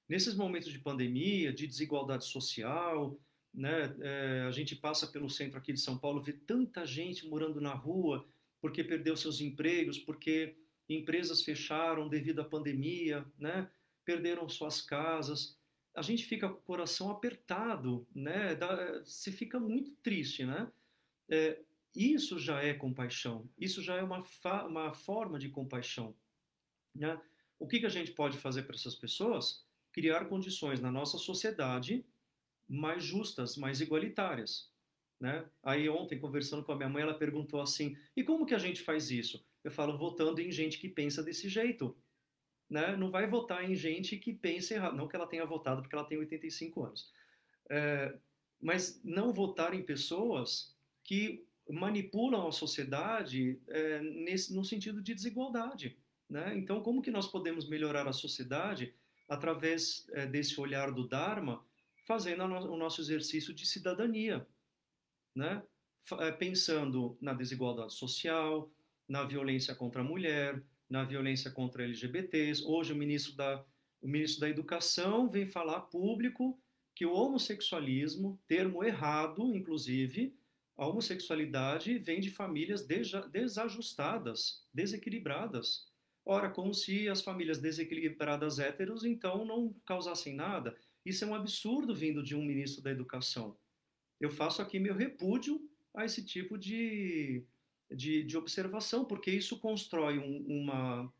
[0.07, 3.19] Nesses momentos de pandemia, de desigualdade social,
[3.53, 7.59] né, é, a gente passa pelo centro aqui de São Paulo, vê tanta gente morando
[7.59, 8.27] na rua
[8.61, 10.55] porque perdeu seus empregos, porque
[10.89, 13.69] empresas fecharam devido à pandemia, né,
[14.03, 15.57] perderam suas casas.
[15.95, 20.71] A gente fica com o coração apertado, né, dá, se fica muito triste, né?
[21.29, 21.59] É,
[21.95, 24.23] isso já é compaixão, isso já é uma,
[24.67, 26.13] uma forma de compaixão.
[26.93, 27.19] Né?
[27.57, 29.64] O que, que a gente pode fazer para essas pessoas?
[29.95, 32.05] Criar condições na nossa sociedade
[32.67, 34.69] mais justas, mais igualitárias.
[35.17, 35.45] Né?
[35.63, 38.81] Aí ontem, conversando com a minha mãe, ela perguntou assim, e como que a gente
[38.81, 39.41] faz isso?
[39.63, 41.95] Eu falo, votando em gente que pensa desse jeito.
[42.69, 42.97] Né?
[42.97, 44.97] Não vai votar em gente que pensa errado.
[44.97, 47.13] Não que ela tenha votado, porque ela tem 85 anos.
[47.69, 48.17] É,
[48.59, 50.75] mas não votar em pessoas
[51.05, 55.97] que manipulam a sociedade é, nesse, no sentido de desigualdade.
[56.29, 56.53] Né?
[56.57, 58.93] Então, como que nós podemos melhorar a sociedade
[59.27, 61.65] através é, desse olhar do Dharma,
[62.05, 64.47] fazendo o nosso exercício de cidadania,
[65.35, 65.63] né?
[66.19, 68.71] Eh, pensando na desigualdade social,
[69.07, 72.63] na violência contra a mulher, na violência contra LGBTs.
[72.63, 73.65] Hoje o ministro da,
[74.01, 76.59] o ministro da Educação vem falar público
[76.93, 80.37] que o homossexualismo, termo errado, inclusive,
[80.77, 82.85] A homossexualidade vem de famílias
[83.31, 85.87] desajustadas, desequilibradas.
[86.25, 90.75] Ora, como se as famílias desequilibradas héteros então não causassem nada.
[91.05, 93.55] Isso é um absurdo vindo de um ministro da Educação.
[94.19, 95.61] Eu faço aqui meu repúdio
[95.93, 97.43] a esse tipo de,
[97.91, 101.13] de, de observação, porque isso constrói um, uma,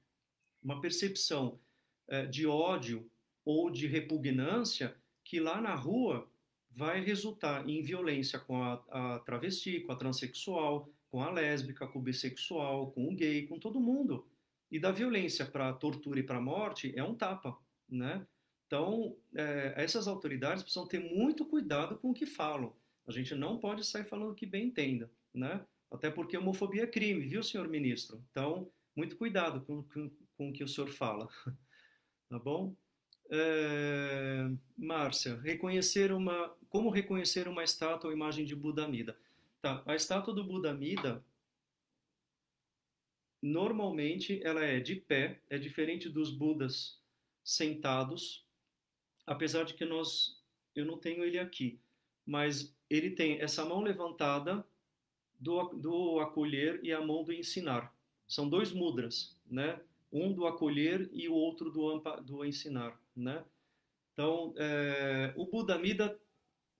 [0.64, 1.60] uma percepção
[2.07, 3.07] é, de ódio
[3.44, 6.27] ou de repugnância que lá na rua
[6.72, 11.99] vai resultar em violência com a, a travesti, com a transexual, com a lésbica, com
[11.99, 14.26] o bissexual, com o gay, com todo mundo.
[14.76, 17.57] E da violência para tortura e para morte é um tapa,
[17.88, 18.27] né?
[18.68, 22.76] Então, é, essas autoridades precisam ter muito cuidado com o que falam.
[23.07, 25.65] A gente não pode sair falando o que bem entenda, né?
[25.89, 28.22] Até porque homofobia é crime, viu, senhor ministro?
[28.30, 31.30] Então, muito cuidado com, com, com o que o senhor fala,
[32.27, 32.76] tá bom?
[33.30, 39.18] É, Márcia, reconhecer uma, como reconhecer uma estátua ou imagem de Buda Mida?
[39.61, 41.23] Tá, a estátua do Buda Mida
[43.45, 46.99] normalmente ela é de pé, é diferente dos Budas
[47.43, 48.43] sentados,
[49.23, 50.41] apesar de que nós,
[50.73, 51.80] eu não tenho ele aqui,
[52.26, 54.65] mas ele tem essa mão levantada
[55.39, 57.95] do, do acolher e a mão do ensinar.
[58.27, 59.80] São dois mudras, né?
[60.11, 63.45] Um do acolher e o outro do, do ensinar, né?
[64.13, 66.19] Então, é, o Buda Mida,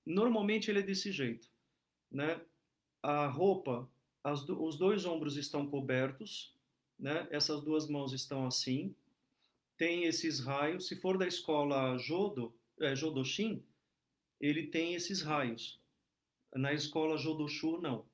[0.04, 1.48] normalmente ele é desse jeito,
[2.10, 2.42] né?
[3.04, 3.88] A roupa,
[4.48, 6.55] do, os dois ombros estão cobertos,
[7.00, 7.28] né?
[7.32, 8.96] Essas duas mãos estão assim.
[9.78, 10.88] Tem esses raios.
[10.88, 13.64] Se for da escola Jodo, é, Jodoshin,
[14.40, 15.80] ele tem esses raios.
[16.54, 18.06] Na escola Jodoshu, não.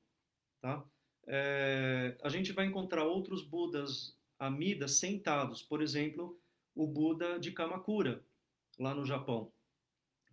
[0.60, 0.84] Tá?
[1.26, 5.62] É, a gente vai encontrar outros Budas Amidas sentados.
[5.62, 6.36] Por exemplo,
[6.74, 8.24] o Buda de Kamakura,
[8.78, 9.52] lá no Japão,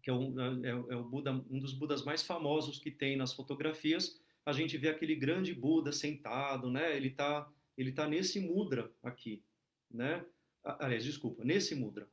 [0.02, 3.34] que é, um, é, é o Buda, um dos Budas mais famosos que tem nas
[3.34, 4.20] fotografias.
[4.46, 6.96] A gente vê aquele grande Buda sentado, né?
[6.96, 7.48] Ele está
[7.80, 9.42] ele está nesse mudra aqui,
[9.90, 10.26] né?
[10.64, 12.10] Aliás, desculpa, nesse mudra,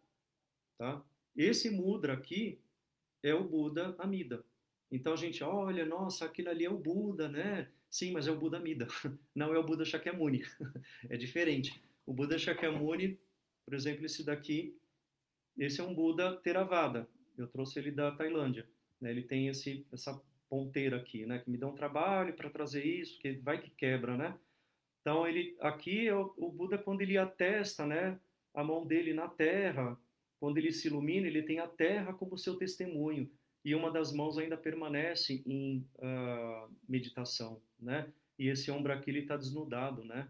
[0.79, 1.05] tá?
[1.37, 2.61] Esse mudra aqui
[3.21, 4.45] é o Buda Amida.
[4.93, 7.69] Então a gente olha, nossa, aquilo ali é o Buda, né?
[7.91, 8.87] Sim, mas é o Buda Amida,
[9.35, 10.45] não é o Buda Shakyamuni.
[11.11, 11.83] é diferente.
[12.07, 13.19] O Buda Shakyamuni,
[13.65, 14.79] por exemplo, esse daqui,
[15.59, 17.09] esse é um Buda Theravada.
[17.37, 18.69] Eu trouxe ele da Tailândia.
[19.01, 19.11] Né?
[19.11, 21.41] Ele tem esse, essa ponteira aqui, né?
[21.41, 24.39] Que me dá um trabalho para trazer isso, que vai que quebra, né?
[25.07, 28.19] Então, ele, aqui, o, o Buda, quando ele atesta né,
[28.53, 29.97] a mão dele na terra,
[30.41, 33.31] quando ele se ilumina, ele tem a terra como seu testemunho.
[33.65, 38.13] E uma das mãos ainda permanece em uh, meditação, né?
[38.37, 40.27] E esse ombro aqui, ele está desnudado, né?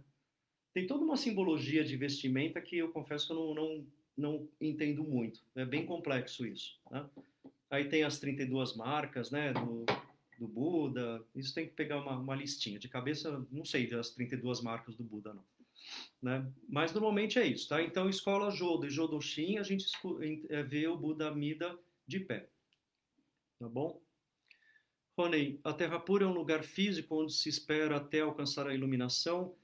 [0.74, 5.02] Tem toda uma simbologia de vestimenta que eu confesso que eu não, não, não entendo
[5.02, 5.40] muito.
[5.54, 7.08] É bem complexo isso, né?
[7.70, 9.54] Aí tem as 32 marcas, né?
[9.54, 9.86] Do,
[10.38, 11.24] do Buda.
[11.34, 12.78] Isso tem que pegar uma, uma listinha.
[12.78, 15.44] De cabeça, não sei das 32 marcas do Buda, não.
[16.22, 16.50] Né?
[16.68, 17.82] Mas normalmente é isso, tá?
[17.82, 19.86] Então, escola Jodo e Jodoshin, a gente
[20.48, 22.48] é, vê o Buda Mida de pé.
[23.58, 24.02] Tá bom?
[25.16, 29.56] Rony, a Terra Pura é um lugar físico onde se espera até alcançar a iluminação.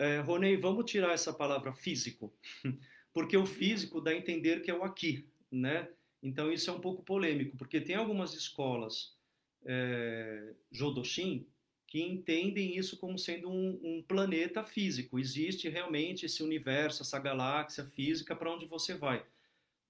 [0.00, 2.32] É, vamos tirar essa palavra físico,
[3.12, 5.88] porque o físico dá a entender que é o aqui, né?
[6.22, 9.16] Então isso é um pouco polêmico, porque tem algumas escolas
[9.64, 11.46] é, Jodoshin
[11.86, 15.18] que entendem isso como sendo um, um, planeta físico.
[15.18, 19.24] Existe realmente esse universo, essa galáxia física para onde você vai.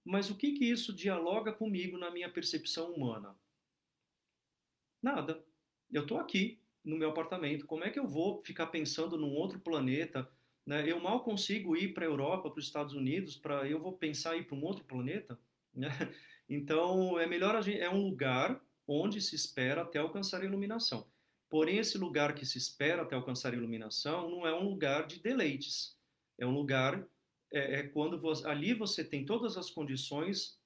[0.05, 3.36] Mas o que, que isso dialoga comigo na minha percepção humana?
[5.02, 5.44] Nada.
[5.90, 7.66] Eu estou aqui no meu apartamento.
[7.66, 10.30] Como é que eu vou ficar pensando num outro planeta?
[10.64, 10.88] Né?
[10.88, 14.36] Eu mal consigo ir para a Europa, para os Estados Unidos, para eu vou pensar
[14.36, 15.38] em ir para um outro planeta?
[15.78, 15.88] Né?
[16.48, 21.06] Então, é melhor a gente, é um lugar onde se espera até alcançar a iluminação.
[21.48, 25.20] Porém, esse lugar que se espera até alcançar a iluminação não é um lugar de
[25.20, 25.96] deleites.
[26.38, 27.06] É um lugar
[27.52, 30.59] é, é quando você, ali você tem todas as condições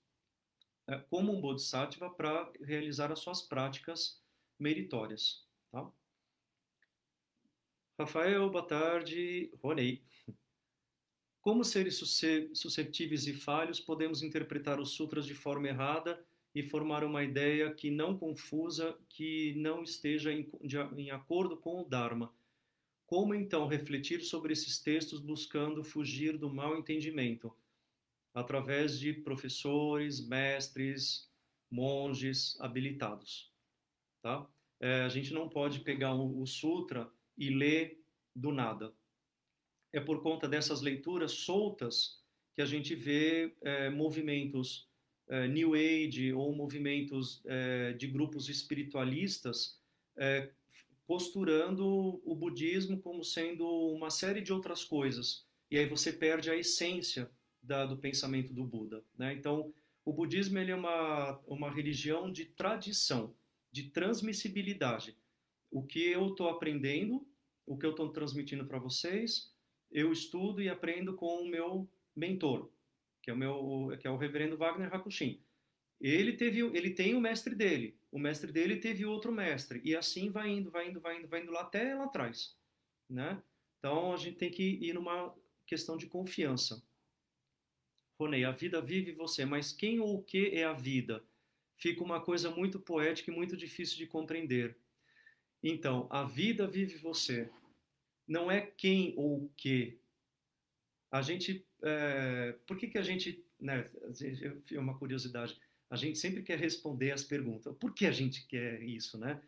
[0.89, 4.21] é, como um bodhisattva para realizar as suas práticas
[4.59, 5.47] meritórias.
[5.71, 5.89] Tá?
[7.99, 9.53] Rafael, boa tarde.
[9.63, 10.03] Ronei.
[11.43, 11.97] Como seres
[12.55, 16.25] susceptíveis e falhos, podemos interpretar os sutras de forma errada
[16.55, 21.81] e formar uma ideia que não confusa, que não esteja em, de, em acordo com
[21.81, 22.33] o Dharma.
[23.05, 27.53] Como então refletir sobre esses textos buscando fugir do mau entendimento?
[28.33, 31.29] Através de professores, mestres,
[31.69, 33.53] monges habilitados.
[34.23, 34.49] Tá?
[34.79, 38.01] É, a gente não pode pegar o, o sutra e ler
[38.33, 38.95] do nada
[39.93, 42.23] é por conta dessas leituras soltas
[42.55, 44.89] que a gente vê é, movimentos
[45.29, 49.81] é, New Age ou movimentos é, de grupos espiritualistas
[50.17, 50.51] é,
[51.07, 55.47] posturando o budismo como sendo uma série de outras coisas.
[55.71, 57.31] E aí você perde a essência
[57.63, 59.05] da, do pensamento do Buda.
[59.17, 59.33] Né?
[59.35, 59.73] Então,
[60.05, 63.35] o budismo ele é uma, uma religião de tradição,
[63.71, 65.17] de transmissibilidade.
[65.71, 67.27] O que eu estou aprendendo,
[67.65, 69.52] o que eu estou transmitindo para vocês,
[69.93, 72.71] eu estudo e aprendo com o meu mentor,
[73.23, 75.41] que é o meu, que é o Reverendo Wagner Hakushin.
[76.01, 80.31] Ele teve, ele tem o mestre dele, o mestre dele teve outro mestre e assim
[80.31, 82.57] vai indo, vai indo, vai indo, vai indo lá até lá atrás,
[83.09, 83.41] né?
[83.79, 85.33] Então a gente tem que ir numa
[85.67, 86.83] questão de confiança.
[88.19, 91.25] Ronei, a vida vive você, mas quem ou o que é a vida?
[91.77, 94.77] Fica uma coisa muito poética e muito difícil de compreender.
[95.63, 97.51] Então, a vida vive você.
[98.27, 99.99] Não é quem ou o que.
[101.11, 103.91] A gente, é, por que que a gente, né?
[104.71, 105.61] É uma curiosidade
[105.93, 107.77] a gente sempre quer responder as perguntas.
[107.77, 109.43] Por que a gente quer isso, né?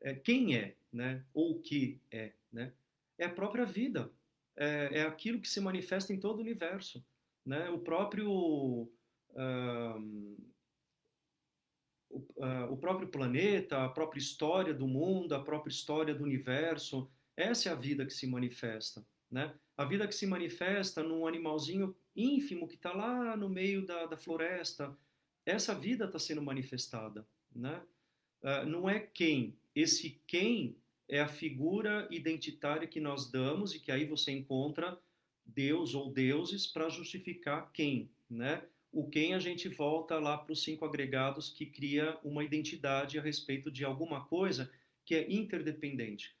[0.00, 1.22] É, quem é, né?
[1.34, 2.72] Ou o que é, né?
[3.18, 4.10] É a própria vida.
[4.56, 7.04] É, é aquilo que se manifesta em todo o universo,
[7.44, 7.68] né?
[7.68, 8.90] O próprio
[9.36, 10.36] um,
[12.08, 17.06] o, uh, o próprio planeta, a própria história do mundo, a própria história do universo.
[17.36, 19.54] Essa é a vida que se manifesta, né?
[19.76, 24.16] A vida que se manifesta num animalzinho ínfimo que está lá no meio da, da
[24.16, 24.96] floresta,
[25.44, 27.82] essa vida está sendo manifestada, né?
[28.42, 30.76] Uh, não é quem, esse quem
[31.08, 34.98] é a figura identitária que nós damos e que aí você encontra
[35.44, 38.62] Deus ou deuses para justificar quem, né?
[38.92, 43.22] O quem a gente volta lá para os cinco agregados que cria uma identidade a
[43.22, 44.70] respeito de alguma coisa
[45.04, 46.36] que é interdependente.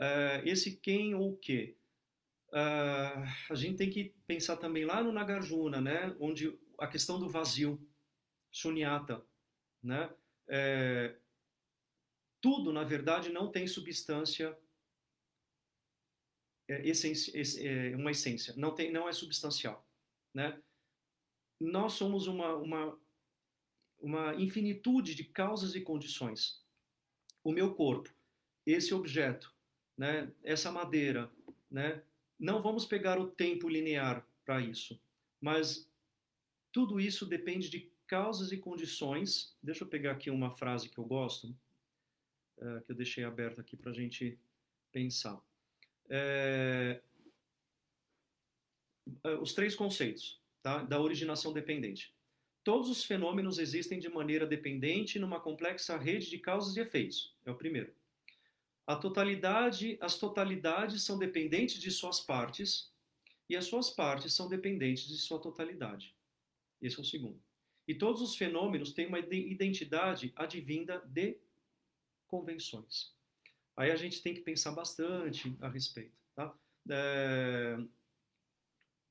[0.00, 1.76] Uh, esse quem ou o que?
[2.48, 6.16] Uh, a gente tem que pensar também lá no Nagarjuna, né?
[6.18, 7.78] Onde a questão do vazio
[8.50, 9.22] shunyata,
[9.82, 10.10] né?
[10.48, 11.16] É,
[12.40, 14.58] tudo, na verdade, não tem substância,
[16.66, 17.32] é, essência,
[17.62, 19.86] é, uma essência, não, tem, não é substancial,
[20.34, 20.60] né?
[21.60, 23.00] Nós somos uma, uma,
[23.98, 26.64] uma infinitude de causas e condições.
[27.44, 28.10] O meu corpo,
[28.64, 29.54] esse objeto,
[30.00, 30.32] né?
[30.42, 31.30] essa madeira,
[31.70, 32.02] né?
[32.38, 34.98] não vamos pegar o tempo linear para isso,
[35.38, 35.86] mas
[36.72, 39.54] tudo isso depende de causas e condições.
[39.62, 41.54] Deixa eu pegar aqui uma frase que eu gosto,
[42.56, 44.38] uh, que eu deixei aberta aqui para a gente
[44.90, 45.38] pensar.
[46.08, 47.02] É,
[49.42, 52.14] os três conceitos tá, da originação dependente.
[52.64, 57.36] Todos os fenômenos existem de maneira dependente numa complexa rede de causas e efeitos.
[57.44, 57.99] É o primeiro.
[58.86, 62.90] A totalidade, as totalidades são dependentes de suas partes
[63.48, 66.14] e as suas partes são dependentes de sua totalidade.
[66.80, 67.40] Esse é o segundo.
[67.86, 71.36] E todos os fenômenos têm uma identidade advinda de
[72.26, 73.12] convenções.
[73.76, 76.54] Aí a gente tem que pensar bastante a respeito, tá?
[76.88, 77.78] É,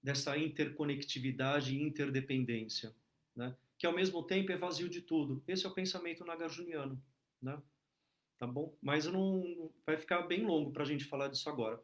[0.02, 2.96] dessa interconectividade e interdependência,
[3.36, 3.56] né?
[3.78, 5.44] Que ao mesmo tempo é vazio de tudo.
[5.48, 7.02] Esse é o pensamento nagarjuniano,
[7.42, 7.62] né?
[8.40, 8.74] Tá bom?
[8.82, 11.80] Mas não vai ficar bem longo para a gente falar disso agora.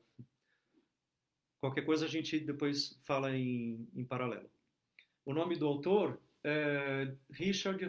[1.59, 4.49] Qualquer coisa a gente depois fala em, em paralelo.
[5.25, 7.83] O nome do autor é, Richard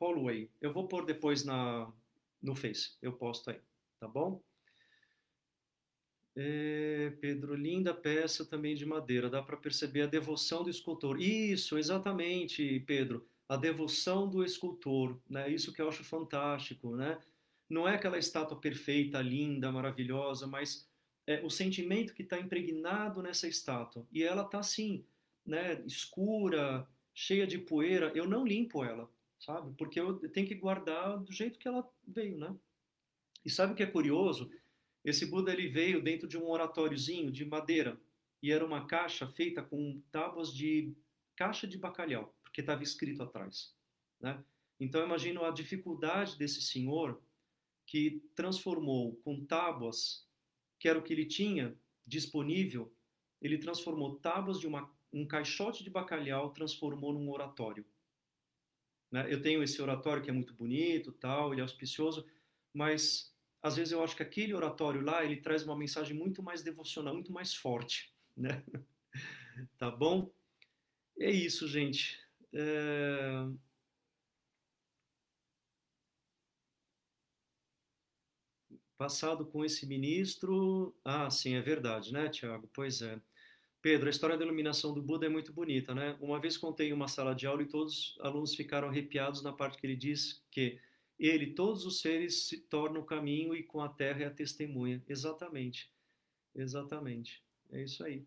[0.00, 0.50] Holloway.
[0.60, 1.92] Eu vou pôr depois na,
[2.42, 3.60] no Face, eu posto aí,
[4.00, 4.42] tá bom?
[6.34, 11.20] É, Pedro, linda peça também de madeira, dá para perceber a devoção do escultor.
[11.20, 15.50] Isso, exatamente, Pedro, a devoção do escultor, né?
[15.50, 17.20] Isso que eu acho fantástico, né?
[17.70, 20.90] Não é aquela estátua perfeita, linda, maravilhosa, mas
[21.24, 24.04] é o sentimento que está impregnado nessa estátua.
[24.10, 25.04] E ela está assim,
[25.46, 25.80] né?
[25.86, 29.72] Escura, cheia de poeira, eu não limpo ela, sabe?
[29.78, 32.54] Porque eu tenho que guardar do jeito que ela veio, né?
[33.44, 34.50] E sabe o que é curioso?
[35.04, 37.98] Esse Buda ele veio dentro de um oratóriozinho de madeira
[38.42, 40.92] e era uma caixa feita com tábuas de
[41.36, 43.72] caixa de bacalhau, porque estava escrito atrás,
[44.20, 44.42] né?
[44.78, 47.20] Então imagino a dificuldade desse senhor
[47.90, 50.24] que transformou com tábuas,
[50.78, 51.76] que era o que ele tinha
[52.06, 52.94] disponível,
[53.42, 57.84] ele transformou tábuas de uma um caixote de bacalhau transformou num oratório.
[59.10, 59.26] Né?
[59.28, 62.24] Eu tenho esse oratório que é muito bonito, tal, ele é auspicioso,
[62.72, 66.62] mas às vezes eu acho que aquele oratório lá ele traz uma mensagem muito mais
[66.62, 68.62] devocional, muito mais forte, né?
[69.76, 70.30] tá bom?
[71.18, 72.20] É isso, gente.
[72.52, 73.48] É...
[79.00, 80.94] Passado com esse ministro.
[81.02, 82.68] Ah, sim, é verdade, né, Tiago?
[82.70, 83.18] Pois é.
[83.80, 86.18] Pedro, a história da iluminação do Buda é muito bonita, né?
[86.20, 89.54] Uma vez contei em uma sala de aula e todos os alunos ficaram arrepiados na
[89.54, 90.78] parte que ele diz que
[91.18, 95.02] ele, todos os seres se tornam o caminho e com a terra é a testemunha.
[95.08, 95.90] Exatamente.
[96.54, 97.42] Exatamente.
[97.72, 98.22] É isso aí.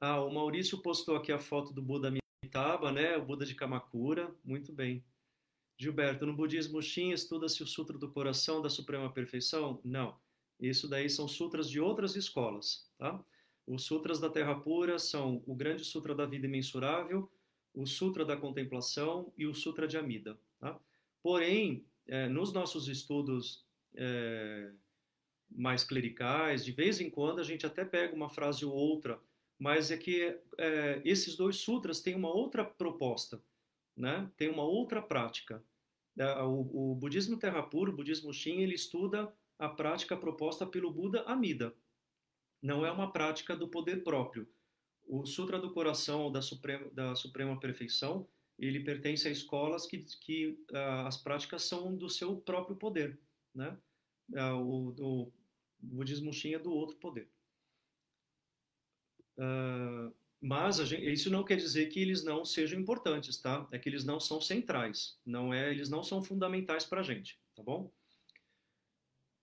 [0.00, 3.16] Ah, o Maurício postou aqui a foto do Buda Amitabha, né?
[3.16, 4.34] O Buda de Kamakura.
[4.44, 5.04] Muito bem.
[5.80, 9.80] Gilberto, no budismo Shin estuda-se o Sutra do Coração da Suprema Perfeição?
[9.82, 10.14] Não.
[10.60, 13.18] Isso daí são sutras de outras escolas, tá?
[13.66, 17.32] Os sutras da Terra Pura são o Grande Sutra da Vida Imensurável,
[17.72, 20.78] o Sutra da Contemplação e o Sutra de Amida, tá?
[21.22, 24.70] Porém, é, nos nossos estudos é,
[25.50, 29.18] mais clericais, de vez em quando a gente até pega uma frase ou outra,
[29.58, 33.42] mas é que é, esses dois sutras têm uma outra proposta,
[33.96, 34.30] né?
[34.36, 35.64] Tem uma outra prática.
[36.20, 40.92] É, o, o budismo terra pura, o budismo Shin, ele estuda a prática proposta pelo
[40.92, 41.74] Buda Amida.
[42.62, 44.46] Não é uma prática do poder próprio.
[45.08, 48.28] O Sutra do Coração da Suprema, da Suprema Perfeição,
[48.58, 53.18] ele pertence a escolas que, que uh, as práticas são do seu próprio poder,
[53.54, 53.78] né?
[54.30, 55.32] Uh, o, o,
[55.80, 57.30] budismo Shin é do outro poder.
[59.38, 63.68] Uh, mas gente, isso não quer dizer que eles não sejam importantes, tá?
[63.70, 67.38] É que eles não são centrais, não é, eles não são fundamentais para a gente,
[67.54, 67.92] tá bom?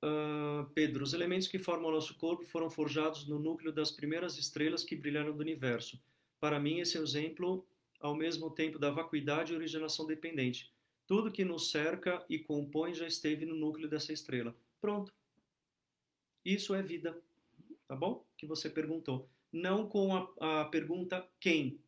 [0.04, 4.38] Uh, Pedro, os elementos que formam o nosso corpo foram forjados no núcleo das primeiras
[4.38, 6.02] estrelas que brilharam do universo.
[6.40, 7.68] Para mim, esse é o exemplo,
[8.00, 10.72] ao mesmo tempo, da vacuidade e originação dependente.
[11.06, 14.56] Tudo que nos cerca e compõe já esteve no núcleo dessa estrela.
[14.82, 15.14] Pronto.
[16.44, 17.20] Isso é vida.
[17.88, 18.26] Tá bom?
[18.38, 21.80] Que você perguntou não com a, a pergunta quem,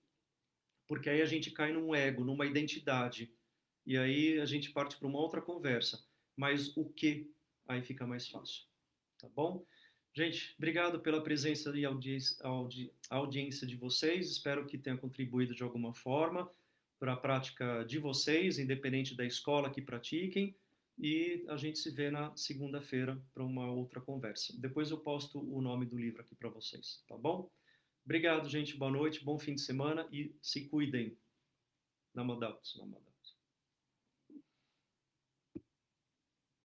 [0.87, 3.31] porque aí a gente cai num ego, numa identidade,
[3.85, 6.03] e aí a gente parte para uma outra conversa.
[6.35, 7.31] Mas o que,
[7.67, 8.63] aí fica mais fácil.
[9.17, 9.65] Tá bom?
[10.13, 12.17] Gente, obrigado pela presença e audi,
[13.09, 14.29] audiência de vocês.
[14.29, 16.49] Espero que tenha contribuído de alguma forma
[16.99, 20.55] para a prática de vocês, independente da escola que pratiquem.
[20.97, 24.53] E a gente se vê na segunda-feira para uma outra conversa.
[24.57, 27.49] Depois eu posto o nome do livro aqui para vocês, tá bom?
[28.09, 28.75] Obrigado, gente.
[28.75, 31.15] Boa noite, bom fim de semana e se cuidem.
[32.11, 33.08] Namadapos, namadapos.